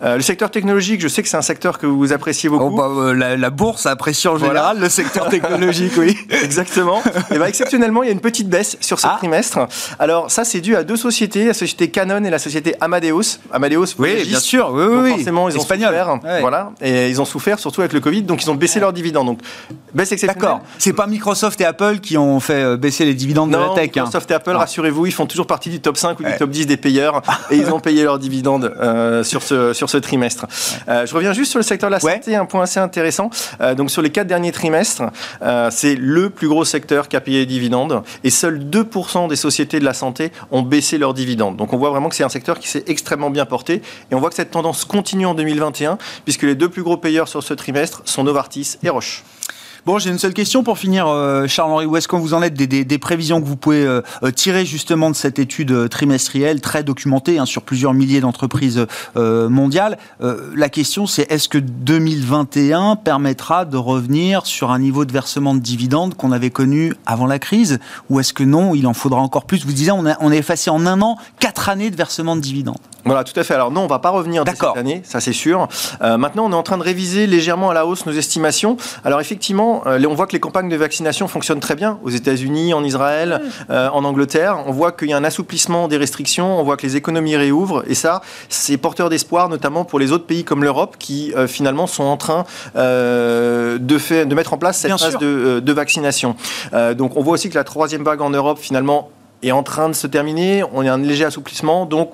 [0.03, 2.73] le secteur technologique, je sais que c'est un secteur que vous appréciez beaucoup.
[2.73, 6.17] Oh, bah, euh, la, bourse apprécie en général le secteur technologique, oui.
[6.29, 7.03] Exactement.
[7.29, 9.15] Et bah, exceptionnellement, il y a une petite baisse sur ce ah.
[9.17, 9.59] trimestre.
[9.99, 13.39] Alors ça, c'est dû à deux sociétés, la société Canon et la société Amadeus.
[13.51, 15.09] Amadeus, oui, bien sûr, oui, oui.
[15.09, 16.19] Forcément, ils ont souffert.
[16.39, 19.27] Voilà, et ils ont souffert surtout avec le Covid, donc ils ont baissé leurs dividendes.
[19.27, 19.39] Donc
[19.93, 20.41] baisse exceptionnelle.
[20.41, 20.61] D'accord.
[20.77, 23.89] C'est pas Microsoft et Apple qui ont fait euh, baisser les dividendes de la tech.
[23.89, 24.05] Hein.
[24.05, 24.59] Microsoft et Apple, ah.
[24.59, 27.57] rassurez-vous, ils font toujours partie du top 5 ou du top 10 des payeurs, et
[27.57, 30.44] ils ont payé leurs dividendes euh, sur ce sur ce trimestre.
[30.87, 33.29] Euh, je reviens juste sur le secteur de la santé, un point assez intéressant.
[33.61, 35.03] Euh, donc sur les quatre derniers trimestres,
[35.41, 39.35] euh, c'est le plus gros secteur qui a payé les dividendes et seuls 2% des
[39.35, 41.57] sociétés de la santé ont baissé leurs dividendes.
[41.57, 43.81] Donc on voit vraiment que c'est un secteur qui s'est extrêmement bien porté
[44.11, 47.27] et on voit que cette tendance continue en 2021 puisque les deux plus gros payeurs
[47.27, 49.23] sur ce trimestre sont Novartis et Roche.
[49.85, 51.85] Bon, j'ai une seule question pour finir, euh, Charles-Henri.
[51.85, 55.11] Où est-ce qu'on vous en êtes des, prévisions que vous pouvez euh, euh, tirer justement
[55.11, 59.99] de cette étude trimestrielle très documentée hein, sur plusieurs milliers d'entreprises mondiales?
[60.55, 65.59] La question, c'est est-ce que 2021 permettra de revenir sur un niveau de versement de
[65.59, 67.77] dividendes qu'on avait connu avant la crise?
[68.09, 69.65] Ou est-ce que non, il en faudra encore plus?
[69.65, 72.77] Vous disiez, on a effacé en un an quatre années de versement de dividendes.
[73.05, 73.53] Voilà, tout à fait.
[73.53, 75.67] Alors non, on va pas revenir cette année, ça c'est sûr.
[76.01, 78.77] maintenant, on est en train de réviser légèrement à la hausse nos estimations.
[79.03, 82.73] Alors effectivement, euh, on voit que les campagnes de vaccination fonctionnent très bien aux États-Unis,
[82.73, 84.63] en Israël, euh, en Angleterre.
[84.65, 87.83] On voit qu'il y a un assouplissement des restrictions, on voit que les économies réouvrent,
[87.87, 91.87] et ça, c'est porteur d'espoir, notamment pour les autres pays comme l'Europe, qui euh, finalement
[91.87, 92.45] sont en train
[92.75, 96.35] de, de, mettre en place cette phase de, de, vaccination.
[96.95, 99.09] donc on voit aussi que la troisième vague en Europe, finalement,
[99.43, 100.63] est en train de se terminer.
[100.73, 102.11] On a un léger assouplissement, donc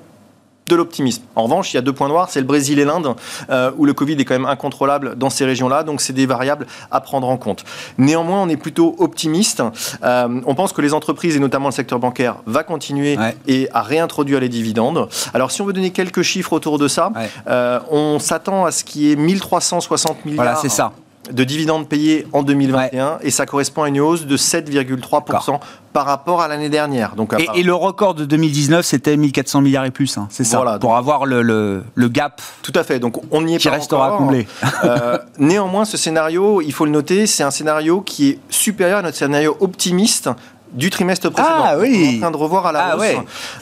[0.72, 1.22] de l'optimisme.
[1.36, 3.14] En revanche, il y a deux points noirs, c'est le Brésil et l'Inde,
[3.50, 6.66] euh, où le Covid est quand même incontrôlable dans ces régions-là, donc c'est des variables
[6.90, 7.64] à prendre en compte.
[7.98, 9.62] Néanmoins, on est plutôt optimiste.
[10.02, 13.82] Euh, on pense que les entreprises, et notamment le secteur bancaire, va continuer et à
[13.82, 15.08] réintroduire les dividendes.
[15.34, 17.12] Alors, si on veut donner quelques chiffres autour de ça,
[17.48, 20.44] euh, on s'attend à ce qui est 1360 milliards.
[20.44, 20.92] Voilà, c'est ça
[21.30, 25.60] de dividendes payés en 2021 et ça correspond à une hausse de 7,3%
[25.92, 27.14] par rapport à l'année dernière.
[27.14, 30.78] Donc, et, le record de 2019, c'était 1400 milliards et plus, hein, c'est ça, voilà,
[30.78, 32.40] pour avoir le, le, gap.
[32.62, 34.46] Tout à fait, donc on y est qui pas restera comblé.
[34.84, 39.02] Euh, néanmoins, ce scénario, il faut le noter, c'est un scénario qui est supérieur à
[39.02, 40.30] notre scénario optimiste
[40.72, 41.64] du trimestre précédent.
[41.64, 41.90] Ah, oui.
[41.92, 43.04] On est en train de revoir à la ah, hausse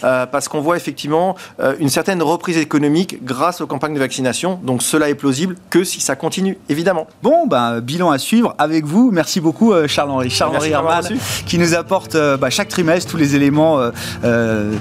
[0.05, 4.61] euh, parce qu'on voit effectivement euh, une certaine reprise économique grâce aux campagnes de vaccination.
[4.63, 7.07] Donc cela est plausible que si ça continue, évidemment.
[7.23, 9.11] Bon, ben, bilan à suivre avec vous.
[9.13, 10.31] Merci beaucoup euh, Charles-Henri.
[10.31, 11.05] Charles-Henri Herman
[11.47, 13.81] qui nous apporte bah, chaque trimestre tous les éléments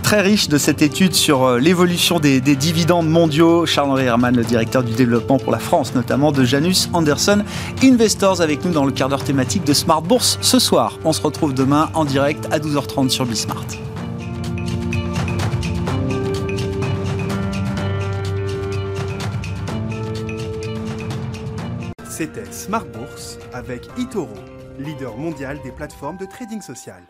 [0.04, 3.66] très riches de cette étude sur l'évolution des, des, dividendes mondiaux.
[3.66, 7.44] Charles-Henri Herman, le directeur du développement pour la France, notamment de Janus Anderson
[7.84, 11.00] Investors avec nous dans le quart d'heure thématique de Smart Bourse ce soir.
[11.06, 13.66] On se retrouve demain en direct direct à 12h30 sur Bismart.
[22.10, 24.28] C'était Smart Bourse avec Itoro,
[24.78, 27.04] leader mondial des plateformes de trading social.